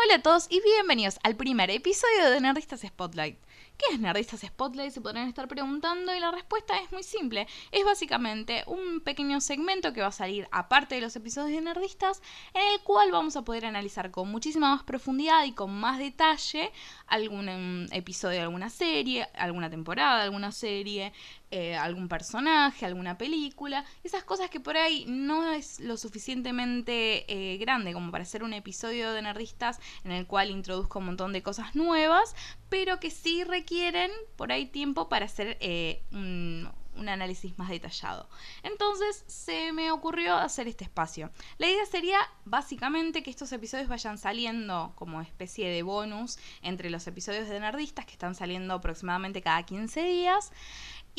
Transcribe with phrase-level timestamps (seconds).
[0.00, 3.36] Hola a todos y bienvenidos al primer episodio de Nerdistas Spotlight.
[3.76, 4.92] ¿Qué es Nerdistas Spotlight?
[4.92, 7.46] Se podrían estar preguntando y la respuesta es muy simple.
[7.70, 12.22] Es básicamente un pequeño segmento que va a salir aparte de los episodios de Nerdistas,
[12.54, 16.72] en el cual vamos a poder analizar con muchísima más profundidad y con más detalle
[17.06, 21.12] algún em, episodio de alguna serie, alguna temporada alguna serie,
[21.50, 27.56] eh, algún personaje, alguna película, esas cosas que por ahí no es lo suficientemente eh,
[27.58, 31.42] grande como para hacer un episodio de Nerdistas en el cual introduzco un montón de
[31.42, 32.34] cosas nuevas,
[32.68, 36.68] pero que sí requieren por ahí tiempo para hacer eh, un,
[36.98, 38.28] un análisis más detallado.
[38.62, 41.30] Entonces se me ocurrió hacer este espacio.
[41.56, 47.06] La idea sería básicamente que estos episodios vayan saliendo como especie de bonus entre los
[47.06, 50.52] episodios de Nerdistas que están saliendo aproximadamente cada 15 días.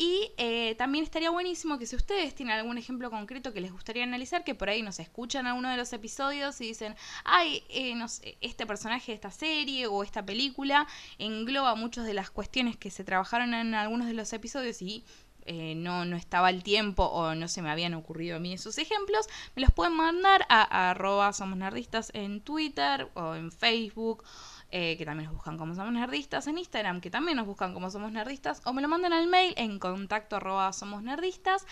[0.02, 4.02] Y eh, también estaría buenísimo que si ustedes tienen algún ejemplo concreto que les gustaría
[4.02, 8.08] analizar, que por ahí nos escuchan alguno de los episodios y dicen, ay, eh, no
[8.08, 10.86] sé, este personaje de esta serie o esta película
[11.18, 15.04] engloba muchas de las cuestiones que se trabajaron en algunos de los episodios y
[15.44, 18.78] eh, no, no estaba el tiempo o no se me habían ocurrido a mí esos
[18.78, 24.24] ejemplos, me los pueden mandar a, a arroba somos nerdistas en Twitter o en Facebook
[24.70, 27.90] eh, que también nos buscan como somos nerdistas, en Instagram, que también nos buscan como
[27.90, 31.66] somos nerdistas, o me lo mandan al mail en contacto arroba somos nerdistas.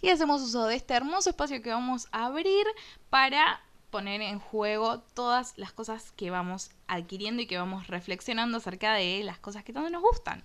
[0.00, 2.66] Y hacemos uso de este hermoso espacio que vamos a abrir
[3.08, 8.94] para poner en juego todas las cosas que vamos adquiriendo y que vamos reflexionando acerca
[8.94, 10.44] de las cosas que tanto nos gustan.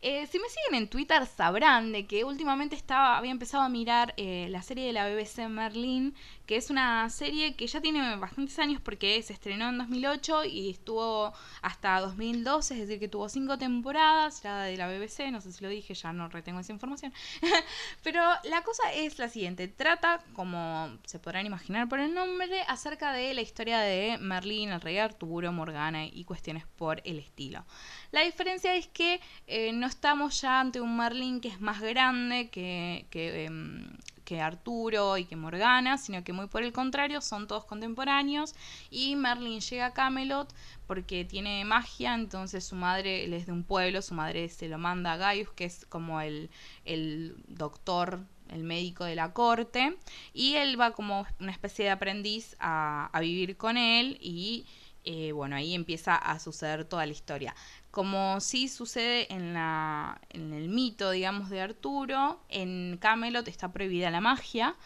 [0.00, 4.14] Eh, si me siguen en Twitter sabrán de que últimamente estaba, había empezado a mirar
[4.16, 6.14] eh, la serie de la BBC Merlin,
[6.46, 10.70] que es una serie que ya tiene bastantes años porque se estrenó en 2008 y
[10.70, 11.32] estuvo
[11.62, 15.64] hasta 2012, es decir, que tuvo cinco temporadas, ya de la BBC, no sé si
[15.64, 17.12] lo dije, ya no retengo esa información.
[18.04, 23.12] Pero la cosa es la siguiente, trata, como se podrán imaginar por el nombre, acerca
[23.12, 27.64] de la historia de Merlin, el rey Arturo, Morgana y cuestiones por el estilo.
[28.12, 32.48] La diferencia es que eh, no estamos ya ante un Merlin que es más grande
[32.50, 33.90] que, em,
[34.24, 38.54] que, Arturo y que Morgana, sino que muy por el contrario, son todos contemporáneos.
[38.90, 40.54] Y Merlin llega a Camelot
[40.86, 45.14] porque tiene magia, entonces su madre, es de un pueblo, su madre se lo manda
[45.14, 46.50] a Gaius, que es como el,
[46.84, 49.98] el doctor el médico de la corte,
[50.32, 54.64] y él va como una especie de aprendiz a, a vivir con él y
[55.10, 57.54] eh, bueno, ahí empieza a suceder toda la historia.
[57.90, 64.10] Como sí sucede en, la, en el mito, digamos, de Arturo, en Camelot está prohibida
[64.10, 64.76] la magia,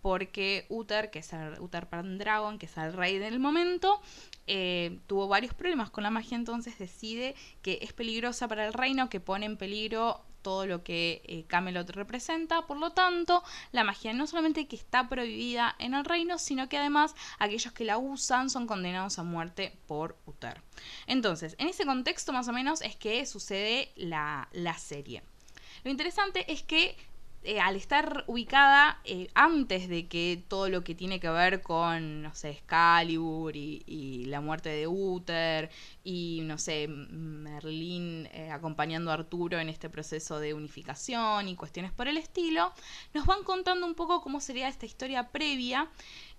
[0.00, 4.00] porque Uther, que es el Uther Pendragon, que es el rey del momento,
[4.46, 9.08] eh, tuvo varios problemas con la magia, entonces decide que es peligrosa para el reino,
[9.10, 12.68] que pone en peligro todo lo que eh, Camelot representa.
[12.68, 13.42] Por lo tanto,
[13.72, 17.84] la magia no solamente que está prohibida en el reino, sino que además aquellos que
[17.84, 20.62] la usan son condenados a muerte por Uther.
[21.08, 25.24] Entonces, en ese contexto más o menos es que sucede la, la serie.
[25.82, 26.96] Lo interesante es que
[27.42, 32.22] eh, al estar ubicada eh, antes de que todo lo que tiene que ver con,
[32.22, 35.70] no sé, Excalibur y, la muerte de Uther
[36.02, 41.92] y, no sé, Merlín eh, acompañando a Arturo en este proceso de unificación y cuestiones
[41.92, 42.72] por el estilo,
[43.14, 45.88] nos van contando un poco cómo sería esta historia previa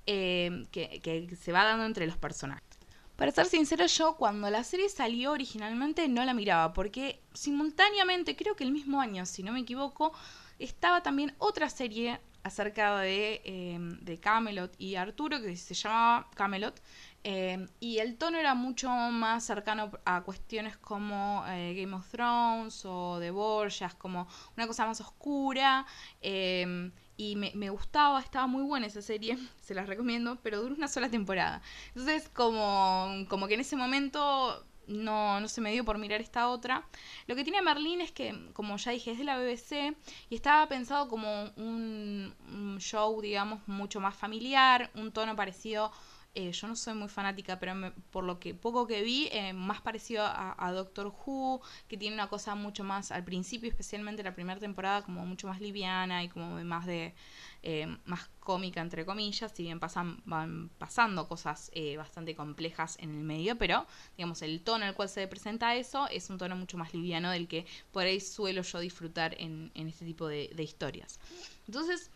[0.06, 2.78] que, que se va dando entre los personajes.
[3.18, 8.56] Para ser sincero, yo cuando la serie salió originalmente no la miraba, porque simultáneamente, creo
[8.56, 10.14] que el mismo año, si no me equivoco,
[10.60, 16.82] estaba también otra serie acerca de, em, de Camelot y Arturo que se llamaba Camelot.
[17.24, 22.86] Em, y el tono era mucho más cercano a cuestiones como eh, Game of Thrones
[22.86, 25.86] o The Borgias, como una cosa más oscura.
[26.22, 30.76] Em, y me, me, gustaba, estaba muy buena esa serie, se las recomiendo, pero duró
[30.76, 31.62] una sola temporada.
[31.90, 36.50] Entonces, como, como que en ese momento no, no se me dio por mirar esta
[36.50, 36.88] otra.
[37.28, 39.96] Lo que tiene Merlín es que, como ya dije, es de la BBC
[40.30, 45.92] y estaba pensado como un, un show, digamos, mucho más familiar, un tono parecido
[46.40, 47.74] eh, yo no soy muy fanática, pero
[48.12, 52.28] por lo que poco que vi, eh, más parecido a, Doctor Who, que tiene una
[52.28, 56.64] cosa mucho más, al principio, especialmente la primera temporada, como mucho más liviana y como
[56.64, 57.16] más de
[57.64, 63.24] eh, más cómica, entre comillas, si bien pasan, van pasando cosas bastante complejas en el
[63.26, 63.86] medio, pero
[64.16, 67.50] digamos, el tono el cual se presenta eso es un tono mucho más liviano del
[67.50, 71.20] que por ahí suelo yo disfrutar en, este tipo de, historias.
[71.68, 72.10] Entonces,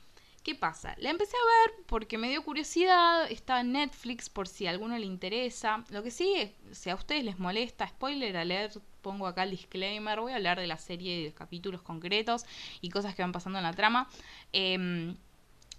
[0.43, 0.95] ¿Qué pasa?
[0.97, 4.97] La empecé a ver porque me dio curiosidad, está en Netflix por si a alguno
[4.97, 5.85] le interesa.
[5.91, 10.31] Lo que sí, si a ustedes les molesta, spoiler alert, pongo acá el disclaimer, voy
[10.31, 12.45] a hablar de la serie y de capítulos concretos
[12.81, 14.09] y cosas que van pasando en la trama.
[14.51, 15.15] Em,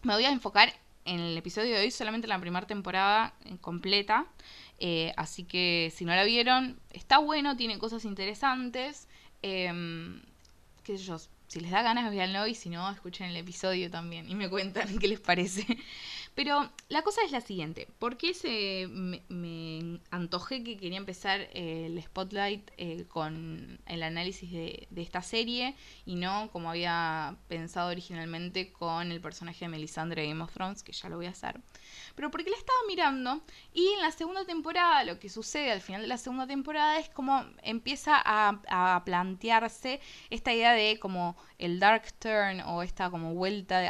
[0.03, 0.73] me voy a enfocar
[1.05, 4.27] en el episodio de hoy solamente la primera temporada eh, completa.
[4.79, 9.09] Eh, así que si no la vieron, está bueno, tiene cosas interesantes.
[9.43, 9.71] Eh,
[10.83, 10.99] qué
[11.53, 14.89] si les da ganas, véanlo y si no, escuchen el episodio también y me cuentan
[14.99, 15.67] qué les parece.
[16.35, 22.03] Pero la cosa es la siguiente, ¿por qué se me, antojé que quería empezar el
[22.03, 25.75] spotlight eh, con el análisis de, esta serie
[26.07, 30.83] y no como había pensado originalmente con el personaje de Melisandre de Game of Thrones,
[30.83, 31.61] que ya lo voy a hacer?
[32.15, 33.43] Pero porque la estaba mirando
[33.73, 37.09] y en la segunda temporada lo que sucede al final de la segunda temporada es
[37.09, 40.01] como empieza a, plantearse
[40.31, 43.81] esta idea de como el dark turn o esta como vuelta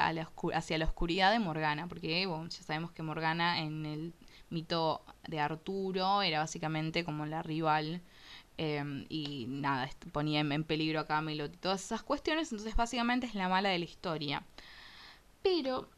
[0.55, 4.13] hacia la oscuridad de Morgana, porque ya sabemos que Morgana en el
[4.51, 8.03] mito de Arturo era básicamente como la rival
[8.59, 13.35] em, y nada, ponía en peligro a Camelot y todas esas cuestiones, entonces básicamente es
[13.35, 14.43] la mala de la historia.
[15.43, 15.89] Pero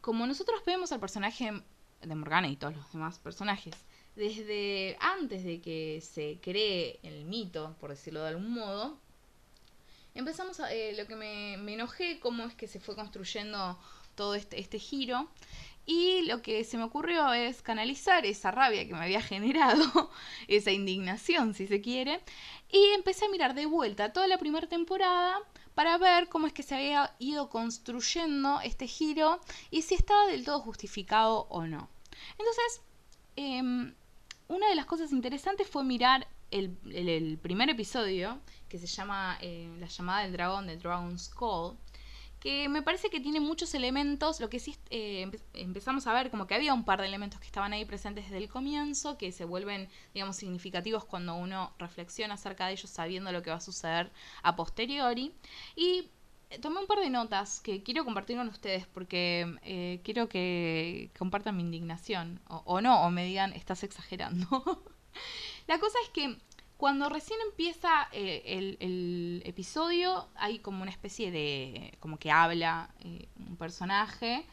[0.00, 1.62] como nosotros vemos al personaje
[2.00, 3.74] de Morgana y todos los demás personajes
[4.16, 8.98] desde antes de que se cree el mito, por decirlo de algún modo,
[10.14, 13.78] empezamos a, eh, lo que me, enojé, cómo es que se fue construyendo
[14.14, 15.28] todo este, este giro.
[15.86, 20.10] Y lo que se me ocurrió es canalizar esa rabia que me había generado,
[20.48, 22.20] esa indignación, si se quiere,
[22.70, 25.40] y empecé a mirar de vuelta toda la primera temporada
[25.80, 29.40] para ver cómo es que se había ido construyendo este giro
[29.70, 31.88] y si estaba del todo justificado o no.
[32.32, 32.82] Entonces,
[33.36, 33.94] em,
[34.48, 39.86] una de las cosas interesantes fue mirar el, primer episodio, que se llama eh, La
[39.86, 41.78] llamada del dragón, de Dragon's Call,
[42.40, 46.46] que me parece que tiene muchos elementos, lo que sí eh, empezamos a ver como
[46.46, 49.44] que había un par de elementos que estaban ahí presentes desde el comienzo, que se
[49.44, 54.10] vuelven, digamos, significativos cuando uno reflexiona acerca de ellos sabiendo lo que va a suceder
[54.42, 55.34] a posteriori.
[55.76, 56.10] Y
[56.48, 61.56] eh, tomé un par de notas que quiero compartir con ustedes porque quiero que compartan
[61.56, 64.48] mi indignación, o, o no, o me digan, estás exagerando.
[65.66, 66.36] La cosa es que
[66.80, 68.42] cuando recién empieza eh,
[68.80, 71.92] el, episodio, hay como una especie de.
[72.00, 74.46] como que habla eh, un personaje,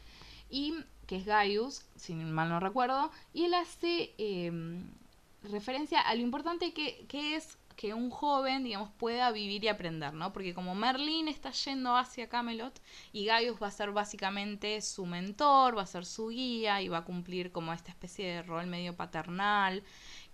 [0.50, 0.74] y
[1.06, 4.90] que es Gaius, si mal no recuerdo, y él hace em,
[5.42, 10.12] referencia a lo importante que, que es que un joven, digamos, pueda vivir y aprender,
[10.12, 10.32] ¿no?
[10.32, 12.78] Porque como Merlin está yendo hacia Camelot
[13.12, 16.98] y Gaius va a ser básicamente su mentor, va a ser su guía y va
[16.98, 19.84] a cumplir como esta especie de rol medio paternal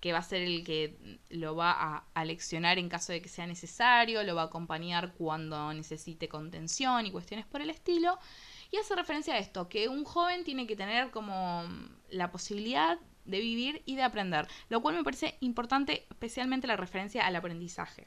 [0.05, 3.47] que va a ser el que lo va a, leccionar en caso de que sea
[3.47, 8.19] necesario, lo va a acompañar cuando necesite contención y cuestiones por el estilo.
[8.71, 11.65] Y hace referencia a esto, que un joven tiene que tener como
[12.11, 17.27] la posibilidad de vivir y de aprender, lo cual me parece importante, especialmente la referencia
[17.27, 18.07] al aprendizaje.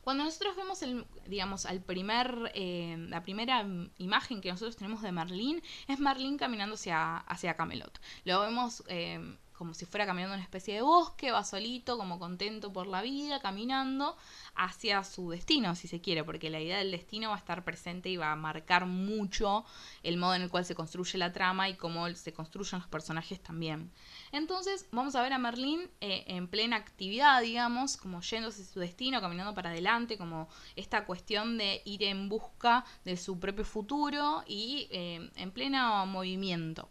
[0.00, 0.80] Cuando nosotros vemos
[1.28, 3.64] digamos, eh, la primera
[3.98, 8.00] imagen que nosotros tenemos de Merlín, es Merlín caminando hacia, hacia Camelot.
[8.24, 12.72] Lo vemos eh, como si fuera caminando una especie de bosque, va solito, como contento
[12.72, 14.16] por la vida, caminando
[14.54, 18.08] hacia su destino, si se quiere, porque la idea del destino va a estar presente
[18.08, 19.64] y va a marcar mucho
[20.02, 23.40] el modo en el cual se construye la trama y cómo se construyen los personajes
[23.40, 23.92] también.
[24.32, 28.80] Entonces vamos a ver a Merlín eh, en plena actividad, digamos, como yéndose a su
[28.80, 34.42] destino, caminando para adelante, como esta cuestión de ir en busca de su propio futuro
[34.46, 36.88] y eh, en pleno movimiento.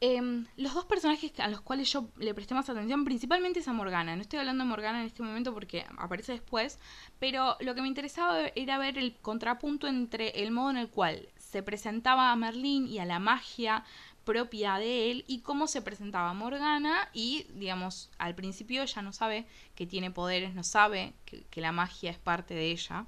[0.00, 3.72] Em, los dos personajes a los cuales yo le presté más atención, principalmente es a
[3.72, 4.14] Morgana.
[4.14, 6.78] No estoy hablando de Morgana en este momento porque aparece después,
[7.18, 11.28] pero lo que me interesaba era ver el contrapunto entre el modo en el cual
[11.38, 13.84] se presentaba a Merlín y a la magia
[14.24, 19.46] propia de él y cómo se presentaba Morgana y, digamos, al principio ella no sabe
[19.74, 23.06] que tiene poderes, no sabe que la magia es parte de ella.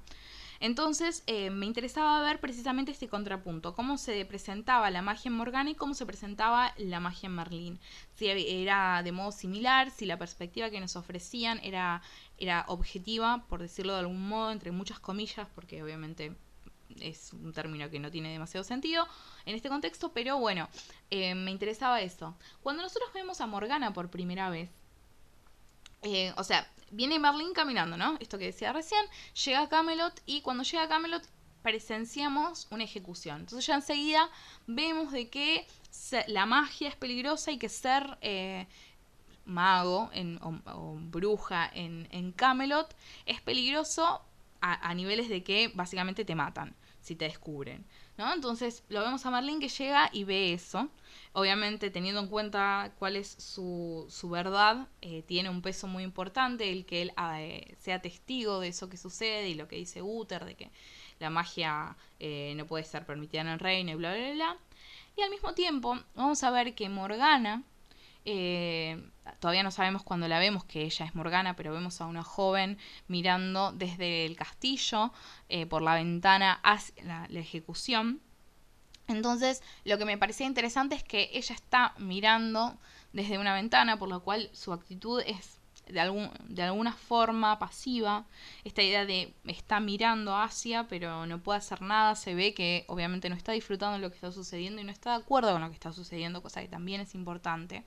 [0.59, 5.69] Entonces eh, me interesaba ver precisamente este contrapunto, cómo se presentaba la magia en Morgana
[5.69, 7.79] y cómo se presentaba la magia en Merlín.
[8.15, 12.01] Si era de modo similar, si la perspectiva que nos ofrecían era,
[12.37, 16.35] era objetiva, por decirlo de algún modo, entre muchas comillas, porque obviamente
[16.99, 19.07] es un término que no tiene demasiado sentido
[19.45, 20.67] en este contexto, pero bueno,
[21.09, 22.35] eh, me interesaba eso.
[22.61, 24.69] Cuando nosotros vemos a Morgana por primera vez,
[26.01, 28.17] eh, o sea, viene Merlin caminando, ¿no?
[28.19, 29.03] Esto que decía recién,
[29.45, 31.23] llega a Camelot y cuando llega a Camelot
[31.61, 33.41] presenciamos una ejecución.
[33.41, 34.29] Entonces ya enseguida
[34.67, 35.67] vemos de que
[36.27, 38.67] la magia es peligrosa y que ser eh,
[39.45, 40.09] mago
[40.41, 44.21] o, bruja en, Camelot es peligroso
[44.61, 47.85] a niveles de que básicamente te matan si te descubren.
[48.19, 48.33] ¿No?
[48.33, 50.89] Entonces lo vemos a Merlin que llega y ve eso.
[51.31, 56.69] Obviamente teniendo en cuenta cuál es su, su verdad, eh, tiene un peso muy importante
[56.69, 60.01] el que él ah, eh, sea testigo de eso que sucede y lo que dice
[60.01, 60.69] Uther, de que
[61.19, 64.57] la magia eh, no puede ser permitida en el reino y bla, bla, bla.
[65.15, 67.63] Y al mismo tiempo vamos a ver que Morgana,
[68.31, 69.01] eh,
[69.39, 72.77] todavía no sabemos cuándo la vemos que ella es Morgana, pero vemos a una joven
[73.07, 75.11] mirando desde el castillo
[75.49, 78.21] eh, por la ventana hacia la, ejecución.
[79.07, 82.77] Entonces, lo que me parecía interesante es que ella está mirando
[83.13, 88.27] desde una ventana, por lo cual su actitud es de, de alguna forma pasiva.
[88.63, 93.27] Esta idea de está mirando hacia, pero no puede hacer nada, se ve que obviamente
[93.29, 95.69] no está disfrutando de lo que está sucediendo y no está de acuerdo con lo
[95.69, 97.83] que está sucediendo, cosa que también es importante.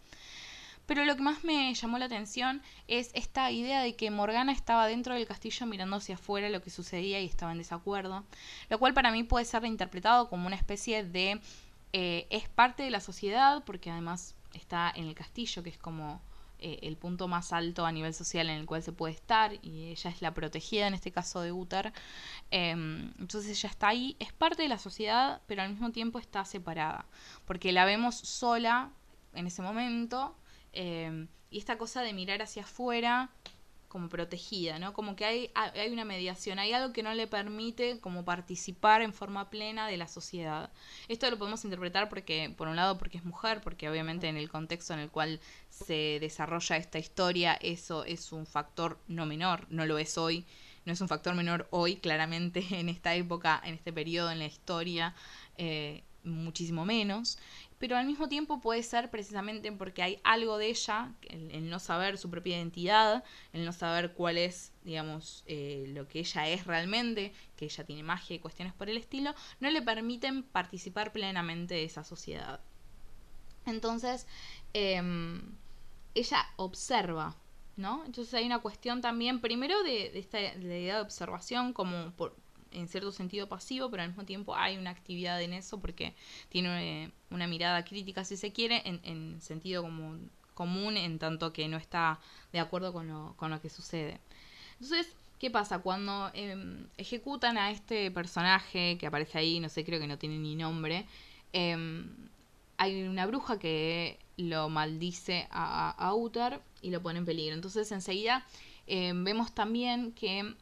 [0.87, 4.87] Pero lo que más me llamó la atención es esta idea de que Morgana estaba
[4.87, 8.25] dentro del castillo mirando hacia afuera lo que sucedía y estaba en desacuerdo,
[8.69, 11.41] lo cual para mí puede ser reinterpretado como una especie de
[11.93, 16.21] eh, es parte de la sociedad porque además está en el castillo que es como
[16.59, 19.91] eh, el punto más alto a nivel social en el cual se puede estar y
[19.91, 21.93] ella es la protegida en este caso de Uther.
[22.51, 26.45] Em, entonces ella está ahí, es parte de la sociedad, pero al mismo tiempo está
[26.45, 27.05] separada,
[27.47, 28.91] porque la vemos sola
[29.35, 30.37] en ese momento
[30.73, 33.31] em, y esta cosa de mirar hacia afuera
[33.93, 34.95] como protegida, ¿no?
[34.95, 39.12] Como que hay, hay una mediación, hay algo que no le permite como participar en
[39.12, 40.73] forma plena de la sociedad.
[41.09, 44.49] Esto lo podemos interpretar porque, por un lado, porque es mujer, porque obviamente en el
[44.49, 49.85] contexto en el cual se desarrolla esta historia, eso es un factor no menor, no
[49.85, 50.47] lo es hoy,
[50.87, 54.47] no es un factor menor hoy, claramente en esta época, en este periodo en la
[54.47, 55.14] historia,
[55.59, 57.37] eh, muchísimo menos
[57.83, 62.17] pero al mismo tiempo puede ser precisamente porque hay algo de ella, el, no saber
[62.17, 67.33] su propia identidad, el no saber cuál es, digamos, eh, lo que ella es realmente,
[67.57, 71.83] que ella tiene magia y cuestiones por el estilo, no le permiten participar plenamente de
[71.83, 72.61] esa sociedad.
[73.67, 74.29] Entonces,
[74.75, 75.43] em,
[76.15, 77.35] ella observa,
[77.77, 78.05] ¿no?
[78.05, 82.37] Entonces hay una cuestión también, primero de, esta idea de observación como por,
[82.73, 86.14] en cierto sentido pasivo, pero al mismo tiempo hay una actividad en eso porque
[86.49, 90.19] tiene eh, una mirada crítica, si se quiere, en, en sentido como
[90.55, 92.21] común, en tanto que no está
[92.52, 94.21] de acuerdo con lo, con lo que sucede.
[94.81, 95.79] Entonces, ¿qué pasa?
[95.79, 100.38] Cuando em, ejecutan a este personaje que aparece ahí, no sé, creo que no tiene
[100.38, 101.07] ni nombre,
[101.52, 102.09] em,
[102.76, 107.55] hay una bruja que lo maldice a, a Uther y lo pone en peligro.
[107.55, 108.45] Entonces, enseguida
[108.87, 110.55] em, vemos también que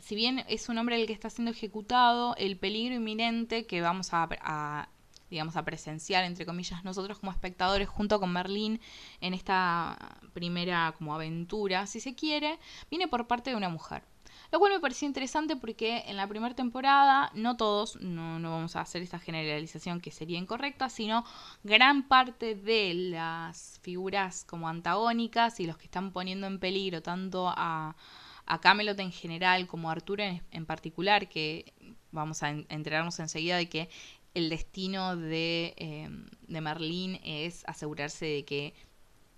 [0.00, 4.10] si bien es un hombre el que está siendo ejecutado, el peligro inminente que vamos
[4.12, 4.88] a,
[5.30, 8.80] digamos, a presenciar, entre comillas, nosotros como espectadores junto con Merlín
[9.20, 12.58] en esta primera como aventura, si se quiere,
[12.90, 14.02] viene por parte de una mujer.
[14.52, 18.74] Lo cual me pareció interesante porque en la primera temporada, no todos, no, no vamos
[18.74, 21.24] a hacer esta generalización que sería incorrecta, sino
[21.62, 27.48] gran parte de las figuras como antagónicas y los que están poniendo en peligro tanto
[27.48, 27.94] a,
[28.50, 31.72] a Camelot en general como a Arturo en, particular, que
[32.10, 33.88] vamos a enterarnos enseguida de que
[34.34, 38.74] el destino de, em, de Merlín es asegurarse de que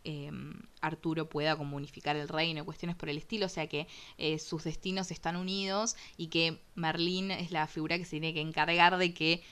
[0.04, 4.38] em, Arturo pueda como unificar el reino, cuestiones por el estilo, o sea que eh,
[4.38, 8.96] sus destinos están unidos y que Merlín es la figura que se tiene que encargar
[8.96, 9.42] de que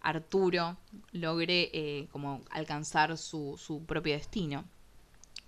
[0.00, 0.76] Arturo
[1.12, 4.64] logre eh, como alcanzar su, su propio destino.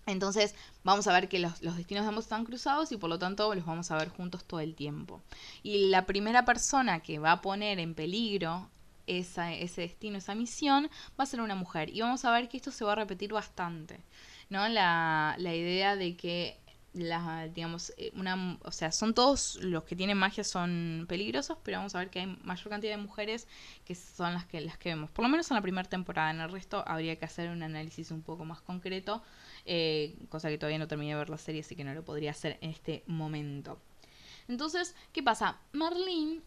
[0.06, 3.52] Entonces vamos a ver que los, destinos de ambos están cruzados y por lo tanto
[3.54, 5.20] los vamos a ver juntos todo el tiempo.
[5.62, 8.70] Y la primera persona que va a poner en peligro
[9.06, 9.42] ese
[9.76, 11.90] destino, esa misión, va a ser una mujer.
[11.90, 14.00] Y vamos a ver que esto se va a repetir bastante.
[14.48, 14.68] ¿no?
[14.68, 16.58] La, la idea de que
[16.96, 21.78] la, digamos, eh, una, o sea, son todos los que tienen magia son peligrosos, pero
[21.78, 23.46] vamos a ver que hay mayor cantidad de mujeres
[23.84, 26.30] que son las que las que vemos, por lo menos en la primera temporada.
[26.30, 29.22] En el resto habría que hacer un análisis un poco más concreto
[29.66, 32.30] eh, cosa que todavía no terminé de ver la serie, así que no lo podría
[32.30, 33.80] hacer en este momento.
[34.48, 35.58] Entonces, ¿qué pasa?
[35.72, 36.40] Merlin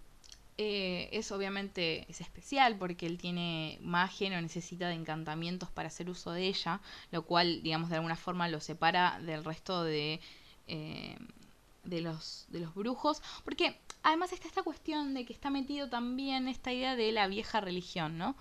[0.58, 6.10] eh, es obviamente es especial porque él tiene magia, no necesita de encantamientos para hacer
[6.10, 6.80] uso de ella,
[7.12, 10.22] lo cual, digamos, de alguna forma lo separa del resto de,
[10.70, 11.18] eh,
[11.84, 16.48] de, los, de los brujos, porque además está esta cuestión de que está metido también
[16.48, 18.36] esta idea de la vieja religión, ¿no?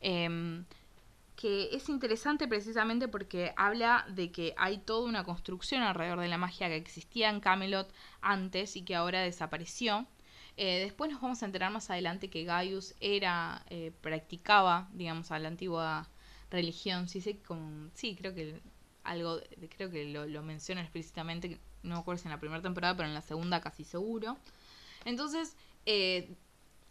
[0.00, 0.64] Em,
[1.36, 6.36] que es interesante precisamente porque habla de que hay toda una construcción alrededor de la
[6.36, 10.06] magia que existía en Camelot antes y que ahora desapareció.
[10.58, 15.38] Eh, después nos vamos a enterar más adelante que Gaius era, eh, practicaba, digamos, a
[15.38, 16.08] la antigua
[16.50, 17.08] religión.
[17.08, 17.38] Sí, sé,
[17.94, 18.60] sí creo que
[19.04, 19.40] algo,
[19.76, 23.08] creo que lo, lo menciona explícitamente, no me acuerdo si en la primera temporada, pero
[23.08, 24.36] en la segunda casi seguro.
[25.04, 25.56] Entonces,
[25.86, 26.34] eh,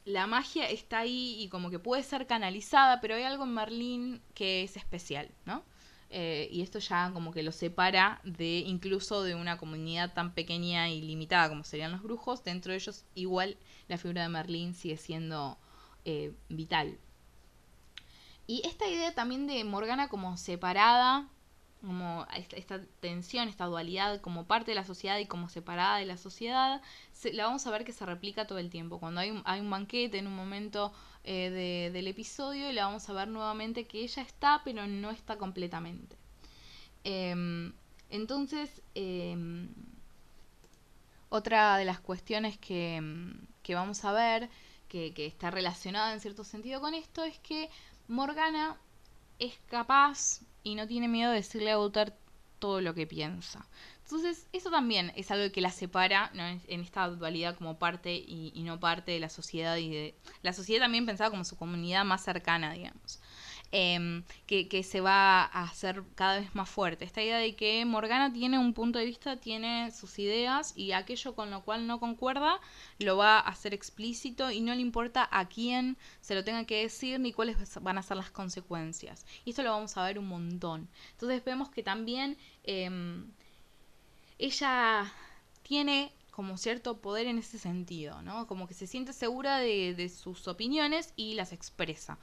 [0.06, 4.22] la magia está ahí y como que puede ser canalizada, pero hay algo en Merlín
[4.34, 5.64] que es especial, ¿no?
[6.12, 10.90] Eh, y esto ya como que lo separa de incluso de una comunidad tan pequeña
[10.90, 12.44] y limitada como serían los brujos.
[12.44, 15.58] Dentro de ellos igual la figura de Merlín sigue siendo
[16.06, 16.98] eh, vital.
[18.48, 21.30] Y esta idea también de Morgana como separada,
[21.82, 26.18] como esta tensión, esta dualidad como parte de la sociedad y como separada de la
[26.18, 26.82] sociedad,
[27.32, 29.00] la vamos a ver que se replica todo el tiempo.
[29.00, 30.92] Cuando hay un, banquete en un momento
[31.24, 36.18] eh, del episodio, la vamos a ver nuevamente que ella está, pero no está completamente.
[37.04, 37.72] Em,
[38.10, 39.70] entonces, em,
[41.30, 43.02] otra de las cuestiones que,
[43.64, 44.50] que vamos a ver,
[44.90, 47.70] que, que está relacionada en cierto sentido con esto, es que
[48.08, 48.78] Morgana
[49.40, 52.14] es capaz y no tiene miedo de decirle a Uther
[52.60, 53.66] todo lo que piensa.
[54.04, 58.64] Entonces, eso también es algo que la separa en esta dualidad como parte y, y,
[58.64, 62.24] no parte de la sociedad y de la sociedad también pensada como su comunidad más
[62.24, 63.20] cercana, digamos.
[63.72, 67.06] Em, que, se va a hacer cada vez más fuerte.
[67.06, 71.36] Esta idea de que Morgana tiene un punto de vista, tiene sus ideas y aquello
[71.36, 72.60] con lo cual no concuerda
[72.98, 76.82] lo va a hacer explícito y no le importa a quién se lo tenga que
[76.82, 79.26] decir ni cuáles van a ser las consecuencias.
[79.46, 80.90] Y esto lo vamos a ver un montón.
[81.12, 83.30] Entonces vemos que también em,
[84.40, 85.14] ella
[85.62, 88.48] tiene como cierto poder en ese sentido, ¿no?
[88.48, 92.18] Como que se siente segura de, de sus opiniones y las expresa.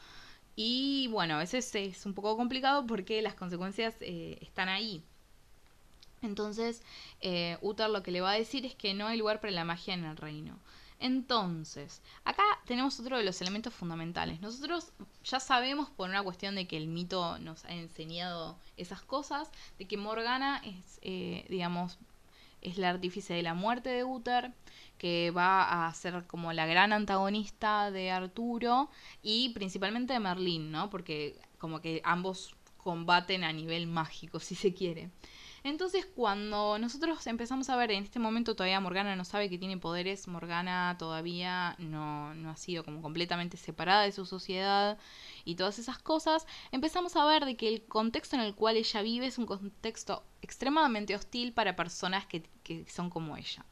[0.56, 5.04] Y bueno, a veces es un poco complicado porque las consecuencias eh, están ahí.
[6.22, 6.82] Entonces,
[7.20, 9.64] eh, Uther lo que le va a decir es que no hay lugar para la
[9.64, 10.58] magia en el reino.
[10.98, 14.40] Entonces, acá tenemos otro de los elementos fundamentales.
[14.40, 14.92] Nosotros
[15.24, 19.86] ya sabemos por una cuestión de que el mito nos ha enseñado esas cosas, de
[19.86, 21.98] que Morgana es, eh, digamos,
[22.62, 24.52] es la artífice de la muerte de Uther,
[24.98, 28.90] que va a ser como la gran antagonista de Arturo
[29.22, 30.90] y principalmente de Merlín, ¿no?
[30.90, 35.10] Porque como que ambos combaten a nivel mágico, si se quiere.
[35.64, 39.76] Entonces, cuando nosotros empezamos a ver, en este momento todavía Morgana no sabe que tiene
[39.76, 44.96] poderes, Morgana todavía no, no, ha sido como completamente separada de su sociedad
[45.44, 49.02] y todas esas cosas, empezamos a ver de que el contexto en el cual ella
[49.02, 53.64] vive es un contexto extremadamente hostil para personas que, que son como ella.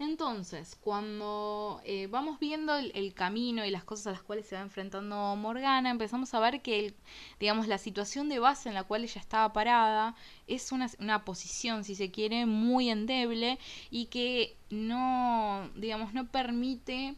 [0.00, 4.62] Entonces, cuando eh, vamos viendo el, camino y las cosas a las cuales se va
[4.62, 6.94] enfrentando Morgana, empezamos a ver que, el,
[7.40, 10.14] digamos, la situación de base en la cual ella estaba parada
[10.46, 13.58] es una, una posición, si se quiere, muy endeble
[13.90, 17.16] y que no, digamos, no permite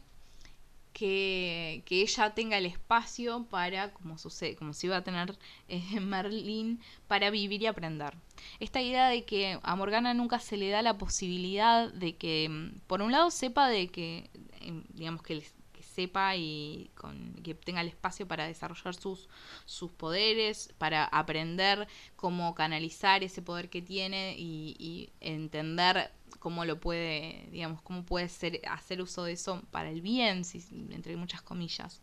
[0.93, 6.79] que, ella tenga el espacio para, como sucede, como si iba a tener eh, Merlín,
[7.07, 8.15] para vivir y aprender.
[8.59, 12.79] Esta idea de que a Morgana nunca se le da la posibilidad de que, mm,
[12.87, 14.29] por un lado, sepa de que,
[14.61, 15.43] em, digamos, que,
[15.81, 19.27] sepa y con, que tenga el espacio para desarrollar sus,
[19.65, 27.47] sus poderes, para aprender cómo canalizar ese poder que tiene y entender cómo lo puede,
[27.51, 32.01] digamos, cómo puede ser, hacer uso de eso para el bien, si, entre muchas comillas.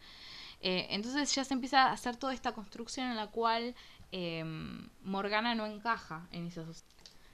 [0.60, 3.74] Eh, entonces ya se empieza a hacer toda esta construcción en la cual
[4.10, 6.88] em, Morgana no encaja en esa sociedad.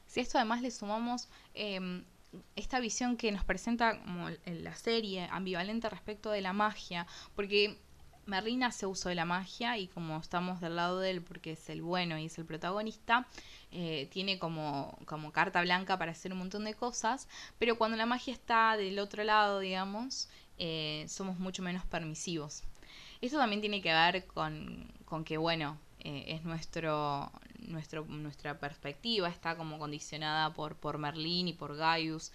[0.07, 2.05] Si a esto además le sumamos em,
[2.57, 7.79] esta visión que nos presenta como la serie, ambivalente respecto de la magia, porque
[8.27, 11.69] Merlin hace uso de la magia y como estamos del lado de él porque es
[11.69, 13.27] el bueno y es el protagonista,
[13.71, 18.07] eh, tiene como, como carta blanca para hacer un montón de cosas, pero cuando la
[18.07, 22.63] magia está del otro lado, digamos, eh, somos mucho menos permisivos.
[23.21, 27.33] Eso también tiene que ver con, con que, bueno, eh, es nuestro,
[27.69, 32.33] nuestro, nuestra perspectiva, está como condicionada por, por Merlín y por Gaius.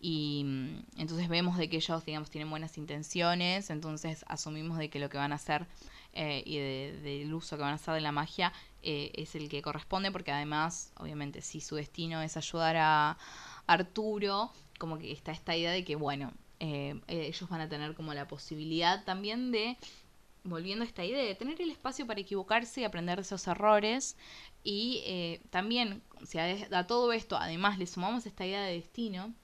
[0.00, 4.98] Y mm, entonces vemos de que ellos, digamos, tienen buenas intenciones, entonces asumimos de que
[4.98, 5.66] lo que van a hacer
[6.12, 6.58] eh, y
[7.02, 10.32] del uso que van a hacer de la magia eh, es el que corresponde, porque
[10.32, 13.18] además, obviamente, si su destino es ayudar a
[13.66, 18.12] Arturo, como que está esta idea de que, bueno, eh, ellos van a tener como
[18.12, 19.78] la posibilidad también de
[20.44, 24.16] volviendo a esta idea de tener el espacio para equivocarse y aprender de esos errores.
[24.64, 29.34] Y también, si a, todo esto además le sumamos esta idea de destino,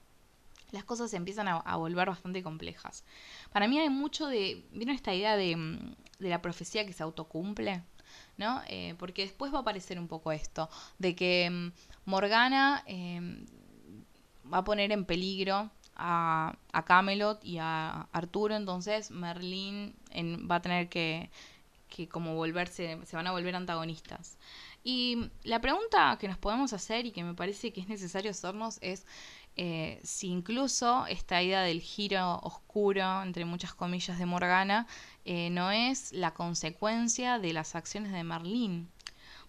[0.72, 3.04] las cosas se empiezan a, volver bastante complejas.
[3.52, 7.02] Para mí hay mucho de, ¿vieron esta idea de, mm, de la profecía que se
[7.02, 7.82] autocumple?
[8.37, 8.62] ¿No?
[8.68, 11.72] Eh, porque después va a aparecer un poco esto, de que mm,
[12.04, 13.46] Morgana em,
[14.52, 19.94] va a poner en peligro a, a, Camelot y a Arturo, entonces Merlín
[20.50, 21.30] va a tener que,
[21.88, 24.38] que como volverse, se van a volver antagonistas.
[24.85, 28.78] Y la pregunta que nos podemos hacer y que me parece que es necesario hacernos
[28.82, 29.04] es
[29.56, 34.87] eh, si incluso esta idea del giro oscuro, entre muchas comillas, de Morgana,
[35.24, 38.90] eh, no es la consecuencia de las acciones de Merlín.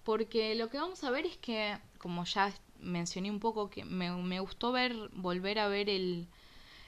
[0.03, 4.39] Porque lo que vamos a ver es que, como ya mencioné un poco, que me,
[4.39, 6.27] gustó ver, volver a ver el,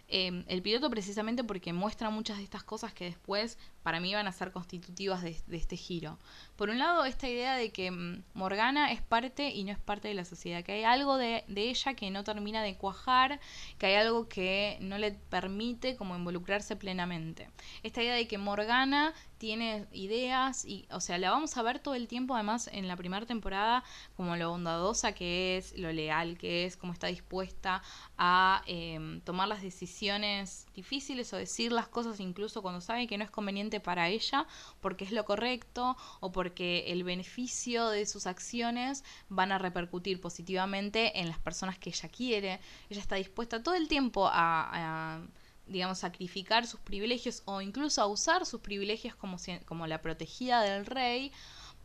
[0.08, 3.58] em, el piloto precisamente porque muestra muchas de estas cosas que después
[3.90, 6.20] para mí van a ser constitutivas de, este giro.
[6.58, 10.10] Por un lado, esta idea de que mm, Morgana es parte y no es parte
[10.10, 13.40] de la sociedad, que hay algo de, ella que no termina de cuajar,
[13.80, 17.50] que hay algo que no le permite como involucrarse plenamente.
[17.82, 21.96] Esta idea de que Morgana tiene ideas y, o sea, la vamos a ver todo
[21.96, 23.84] el tiempo, además en la primera temporada,
[24.16, 27.82] como lo bondadosa que es, lo leal que es, cómo está dispuesta
[28.20, 33.24] a em, tomar las decisiones difíciles o decir las cosas incluso cuando sabe que no
[33.24, 34.48] es conveniente para ella,
[34.82, 41.20] porque es lo correcto o porque el beneficio de sus acciones van a repercutir positivamente
[41.20, 42.60] en las personas que ella quiere.
[42.90, 45.22] Ella está dispuesta todo el tiempo a
[45.70, 50.86] digamos, sacrificar sus privilegios o incluso a usar sus privilegios como, como la protegida del
[50.86, 51.32] rey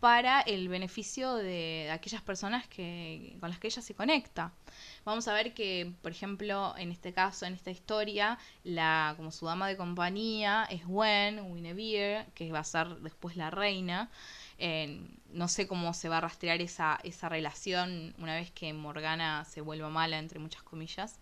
[0.04, 4.52] para el beneficio de aquellas personas que, con las que ella se conecta.
[5.06, 9.46] Vamos a ver que, por ejemplo, en este caso, en esta historia, la como su
[9.46, 14.10] dama de compañía es Gwen, Guinevere, que va a ser después la reina.
[15.32, 19.62] no sé cómo se va a rastrear esa, esa relación una vez que Morgana se
[19.62, 21.18] vuelva mala, entre muchas comillas.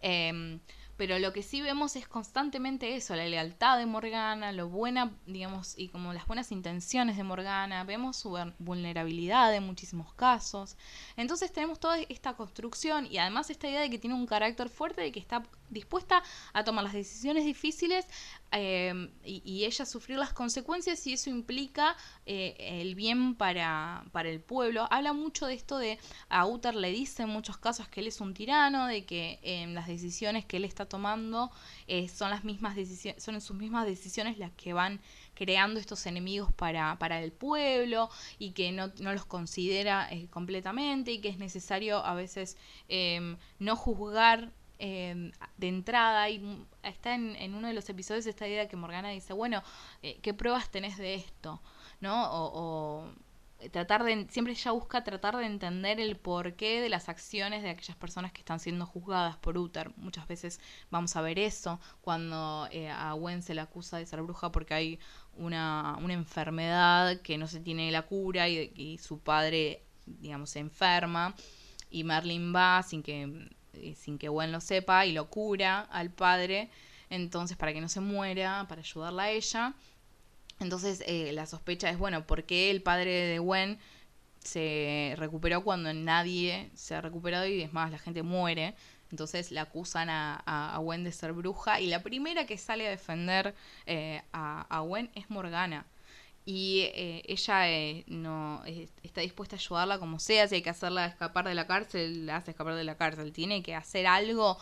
[0.00, 0.58] Em,
[0.96, 5.74] pero lo que sí vemos es constantemente eso, la lealtad de Morgana, lo buena, digamos,
[5.76, 10.76] y como las buenas intenciones de Morgana, vemos su vulnerabilidad en muchísimos casos.
[11.16, 15.00] Entonces tenemos toda esta construcción y además esta idea de que tiene un carácter fuerte,
[15.00, 18.06] de que está dispuesta a tomar las decisiones difíciles
[18.50, 24.40] em, y, ella sufrir las consecuencias y eso implica eh, el bien para, para, el
[24.40, 24.86] pueblo.
[24.90, 28.20] Habla mucho de esto de, a Uther le dice en muchos casos que él es
[28.20, 31.50] un tirano, de que em, las decisiones que él está tomando
[31.86, 35.00] eh, son las mismas decisiones, son sus mismas decisiones las que van
[35.34, 41.12] creando estos enemigos para, para el pueblo y que no, no los considera eh, completamente
[41.12, 42.56] y que es necesario a veces
[42.88, 44.52] em, no juzgar
[44.84, 49.32] Em, de entrada y está en, uno de los episodios esta idea que Morgana dice,
[49.32, 49.62] bueno,
[50.02, 51.62] eh, ¿qué pruebas tenés de esto?
[52.00, 52.28] ¿No?
[52.32, 53.04] O,
[53.70, 57.96] tratar de, siempre ella busca tratar de entender el porqué de las acciones de aquellas
[57.96, 59.92] personas que están siendo juzgadas por Uther.
[59.96, 64.22] Muchas veces vamos a ver eso cuando eh, a Gwen se le acusa de ser
[64.22, 64.98] bruja porque hay
[65.36, 70.58] una, una enfermedad que no se tiene la cura y, y su padre, digamos, se
[70.58, 71.34] enferma
[71.90, 76.10] y Merlin va sin que eh, sin que Gwen lo sepa, y lo cura al
[76.10, 76.70] padre,
[77.10, 79.74] entonces para que no se muera, para ayudarla a ella.
[80.62, 83.78] Entonces eh, la sospecha es, bueno, ¿por qué el padre de Gwen
[84.38, 88.74] se recuperó cuando nadie se ha recuperado y es más, la gente muere?
[89.10, 92.90] Entonces la acusan a, a, Gwen de ser bruja y la primera que sale a
[92.90, 93.54] defender
[93.86, 95.86] eh, a, a Gwen es Morgana.
[96.44, 100.70] Y eh, ella eh, no eh, está dispuesta a ayudarla como sea, si hay que
[100.70, 104.58] hacerla escapar de la cárcel, la hace escapar de la cárcel, tiene que hacer algo,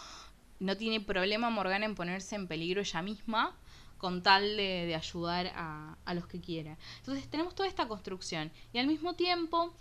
[0.58, 3.56] no tiene problema Morgana en ponerse en peligro ella misma
[4.00, 6.76] con tal de, ayudar a, los que quiera.
[6.98, 9.72] Entonces tenemos toda esta construcción y al mismo tiempo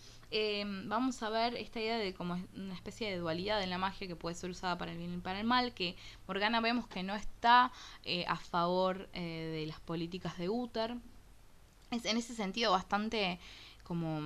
[0.85, 4.15] vamos a ver esta idea de como una especie de dualidad en la magia que
[4.15, 5.95] puede ser usada para el bien y para el mal, que
[6.27, 7.71] Morgana vemos que no está
[8.27, 10.97] a favor de las políticas de Uther,
[11.89, 13.39] es en ese sentido bastante
[13.83, 14.21] como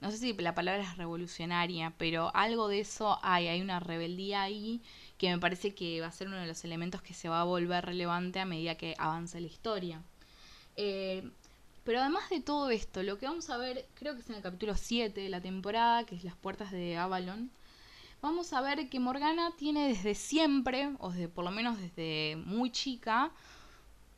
[0.00, 4.42] no sé si la palabra es revolucionaria, pero algo de eso hay, hay una rebeldía
[4.42, 4.82] ahí
[5.18, 7.44] que me parece que va a ser uno de los elementos que se va a
[7.44, 10.02] volver relevante a medida que avance la historia.
[10.76, 11.30] Eh,
[11.84, 14.42] pero además de todo esto, lo que vamos a ver, creo que es en el
[14.42, 17.50] capítulo 7 de la temporada, que es las puertas de Avalon,
[18.20, 22.70] vamos a ver que Morgana tiene desde siempre, o desde, por lo menos desde muy
[22.70, 23.30] chica,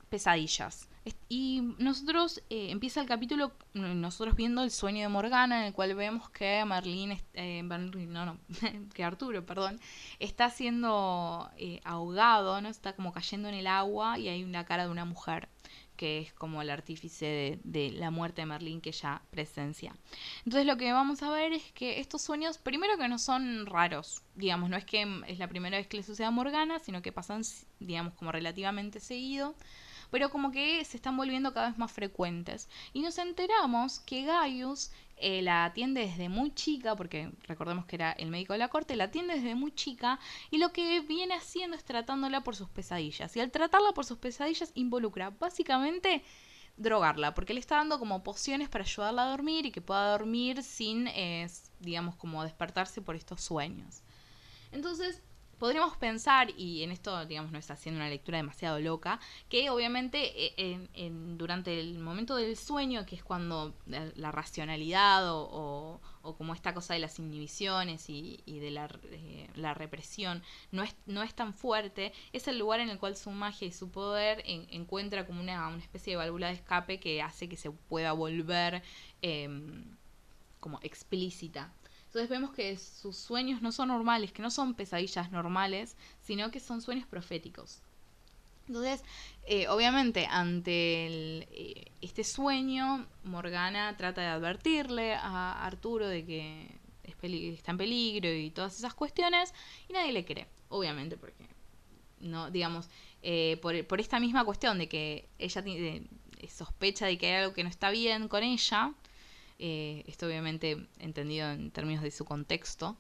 [0.09, 0.88] pesadillas.
[1.29, 5.94] Y nosotros, eh, empieza el capítulo, nosotros viendo el sueño de Morgana, en el cual
[5.94, 8.38] vemos que Merlín, eh, no, no,
[8.94, 9.81] que Arturo, perdón,
[10.18, 12.68] está siendo eh, ahogado, ¿no?
[12.68, 15.49] Está como cayendo en el agua y hay una cara de una mujer
[15.97, 19.97] que es como el artífice de, la muerte de Merlín que ella presencia.
[20.44, 24.23] Entonces lo que vamos a ver es que estos sueños, primero que no son raros,
[24.37, 27.11] digamos, no es que es la primera vez que le sucede a Morgana, sino que
[27.11, 27.42] pasan,
[27.81, 29.57] digamos, como relativamente seguido
[30.11, 32.68] pero como que se están volviendo cada vez más frecuentes.
[32.92, 38.12] Y nos enteramos que Gaius eh, la atiende desde muy chica, porque recordemos que era
[38.12, 41.77] el médico de la corte, la atiende desde muy chica y lo que viene haciendo
[41.77, 43.37] es tratándola por sus pesadillas.
[43.37, 46.23] Y al tratarla por sus pesadillas involucra básicamente
[46.77, 50.62] drogarla, porque le está dando como pociones para ayudarla a dormir y que pueda dormir
[50.62, 51.49] sin, eh,
[51.81, 54.03] digamos, como despertarse por estos sueños.
[54.71, 55.23] Entonces,
[55.59, 60.53] podríamos pensar, y en esto, digamos, no está haciendo una lectura demasiado loca, que obviamente
[60.57, 66.01] eh, en, durante el momento del sueño, que es cuando la, racionalidad o,
[66.37, 70.42] como esta cosa de las inhibiciones y, de la, eh, la, represión
[70.73, 73.73] no es, no es tan fuerte, es el lugar en el cual su magia y
[73.73, 77.71] su poder encuentra como una, una, especie de válvula de escape que hace que se
[77.71, 78.83] pueda volver
[79.23, 79.97] em,
[80.61, 81.73] como explícita.
[82.09, 86.59] Entonces vemos que sus sueños no son normales, que no son pesadillas normales, sino que
[86.59, 87.83] son sueños proféticos.
[88.66, 89.05] Entonces,
[89.47, 97.73] eh, obviamente, ante eh, este sueño, Morgana trata de advertirle a Arturo de que está
[97.73, 99.53] en peligro y todas esas cuestiones,
[99.88, 101.47] y nadie le cree, obviamente, porque,
[102.21, 102.88] no digamos,
[103.23, 106.07] eh, por, por, esta misma cuestión de que ella tiene,
[106.49, 108.92] sospecha de que hay algo que no está bien con ella,
[109.59, 112.97] eh, esto obviamente entendido en términos de su contexto.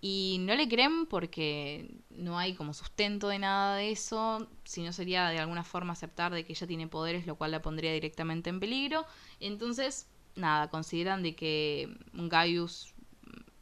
[0.00, 5.28] Y no le creen porque no hay como sustento de nada de eso, sino sería
[5.28, 8.58] de alguna forma aceptar de que ella tiene poderes, lo cual la pondría directamente en
[8.58, 9.06] peligro.
[9.38, 12.94] Entonces, nada, consideran de que Gaius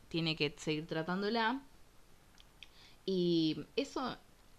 [0.08, 1.60] tiene que seguir tratándola.
[3.04, 4.16] Y eso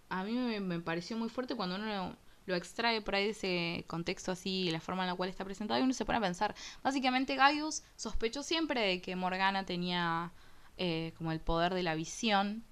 [0.10, 4.32] a mí me, me pareció muy fuerte cuando uno lo extrae por ahí ese contexto
[4.32, 6.56] así, la forma en la cual está presentado, y uno se pone a pensar.
[6.84, 10.32] Básicamente Gaius sospechó siempre de que Morgana tenía
[10.77, 12.63] eh, como el poder de la visión,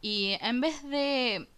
[0.00, 1.48] y en vez de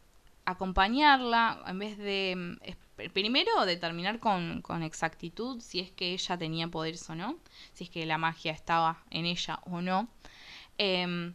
[0.44, 6.68] acompañarla, en vez de mm, primero determinar con, con, exactitud si es que ella tenía
[6.68, 7.38] poderes o no,
[7.72, 10.08] si es que la magia estaba en ella o no,
[10.78, 11.34] em,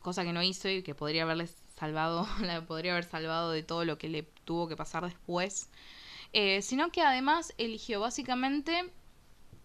[0.00, 3.84] cosa que no hizo y que podría haberles salvado, la podría haber salvado de todo
[3.84, 5.68] lo que le tuvo que pasar después,
[6.32, 8.90] eh, sino que además eligió básicamente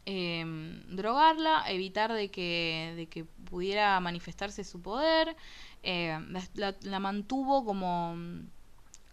[0.06, 5.38] em, drogarla, evitar de que, de que pudiera manifestarse su poder,
[5.84, 6.20] eh,
[6.56, 8.18] la, mantuvo como,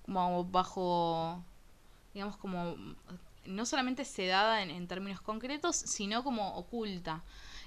[0.04, 1.40] como bajo,
[2.14, 2.74] digamos, como
[3.46, 7.22] no solamente sedada en, términos concretos, sino como oculta.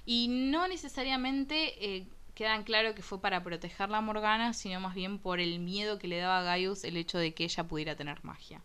[0.06, 1.56] Y no necesariamente
[1.96, 6.00] eh, quedan claro que fue para protegerla a Morgana, sino más bien por el miedo
[6.00, 8.62] que le daba a Gaius el hecho de que ella pudiera tener magia.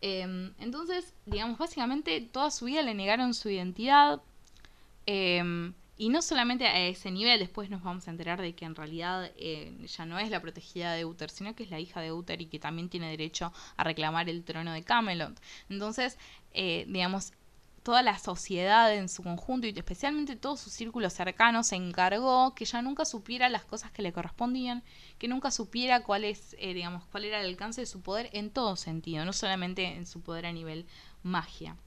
[0.00, 4.22] Em, entonces, digamos, básicamente toda su vida le negaron su identidad.
[5.06, 8.76] Em, y no solamente a ese nivel, después nos vamos a enterar de que en
[8.76, 12.12] realidad eh, ella no es la protegida de Uther, sino que es la hija de
[12.12, 15.40] Uther y que también tiene derecho a reclamar el trono de Camelot.
[15.68, 16.16] Entonces,
[16.52, 17.32] eh, digamos,
[17.88, 22.64] toda la sociedad en su conjunto y especialmente todo su círculo cercano se encargó que
[22.64, 24.82] ella nunca supiera las cosas que le correspondían,
[25.16, 28.50] que nunca supiera cuál es, eh, digamos, cuál era el alcance de su poder en
[28.50, 30.84] todo sentido, no solamente en su poder a nivel
[31.22, 31.78] magia.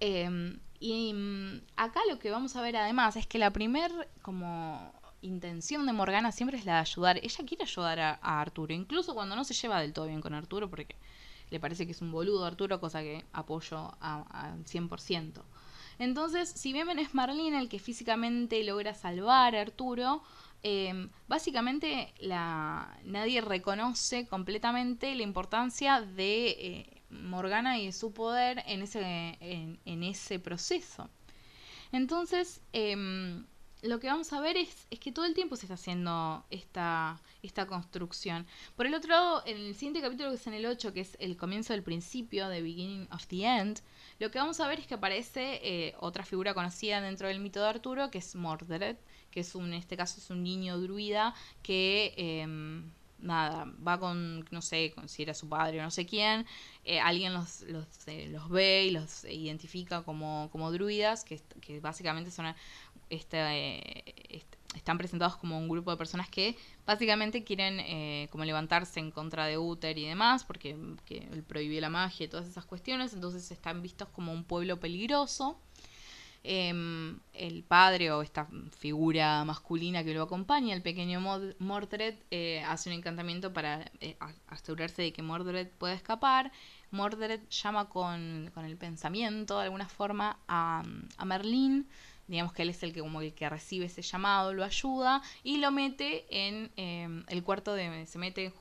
[0.00, 3.92] Em, y mm, acá lo que vamos a ver además es que la primer
[4.22, 4.90] como
[5.20, 7.18] intención de Morgana siempre es la de ayudar.
[7.18, 10.32] Ella quiere ayudar a, a Arturo, incluso cuando no se lleva del todo bien con
[10.32, 10.96] Arturo, porque
[11.50, 15.42] le parece que es un boludo Arturo, cosa que apoyo al 100%.
[15.98, 20.22] Entonces, si bien es Marlene el que físicamente logra salvar a Arturo,
[20.62, 28.62] em, básicamente la, nadie reconoce completamente la importancia de eh, Morgana y de su poder
[28.66, 31.08] en ese, en, ese proceso.
[31.92, 33.46] Entonces, em,
[33.82, 37.20] lo que vamos a ver es, es, que todo el tiempo se está haciendo esta,
[37.42, 38.46] esta construcción.
[38.76, 41.16] Por el otro lado, en el siguiente capítulo, que es en el 8, que es
[41.20, 43.80] el comienzo del principio, The Beginning of the End,
[44.18, 47.60] lo que vamos a ver es que aparece eh, otra figura conocida dentro del mito
[47.60, 48.96] de Arturo, que es Mordred,
[49.30, 52.14] que es un, en este caso es un niño druida que...
[52.16, 56.46] Em, nada, va con, no sé, si era su padre o no sé quién,
[56.84, 61.80] eh, alguien los, los, eh, los, ve y los identifica como, como druidas, que, que
[61.80, 62.54] básicamente son
[63.10, 69.10] este, están presentados como un grupo de personas que básicamente quieren eh, como levantarse en
[69.10, 73.50] contra de Uther y demás, porque él prohibió la magia y todas esas cuestiones, entonces
[73.50, 75.58] están vistos como un pueblo peligroso.
[76.48, 78.46] Em, el padre o esta
[78.78, 81.20] figura masculina que lo acompaña, el pequeño
[81.58, 84.16] Mordred, eh, hace un encantamiento para eh,
[84.46, 86.52] asegurarse de que Mordred pueda escapar.
[86.92, 90.84] Mordred llama con, con el pensamiento de alguna forma a,
[91.16, 91.88] a Merlín
[92.28, 95.58] digamos que él es el que como el que recibe ese llamado, lo ayuda y
[95.58, 98.52] lo mete en em, el cuarto de, se mete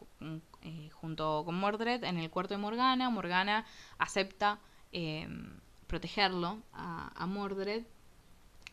[0.61, 3.65] eh, junto con Mordred en el cuarto de Morgana, Morgana
[3.97, 4.59] acepta
[4.91, 7.83] em, protegerlo a, Mordred,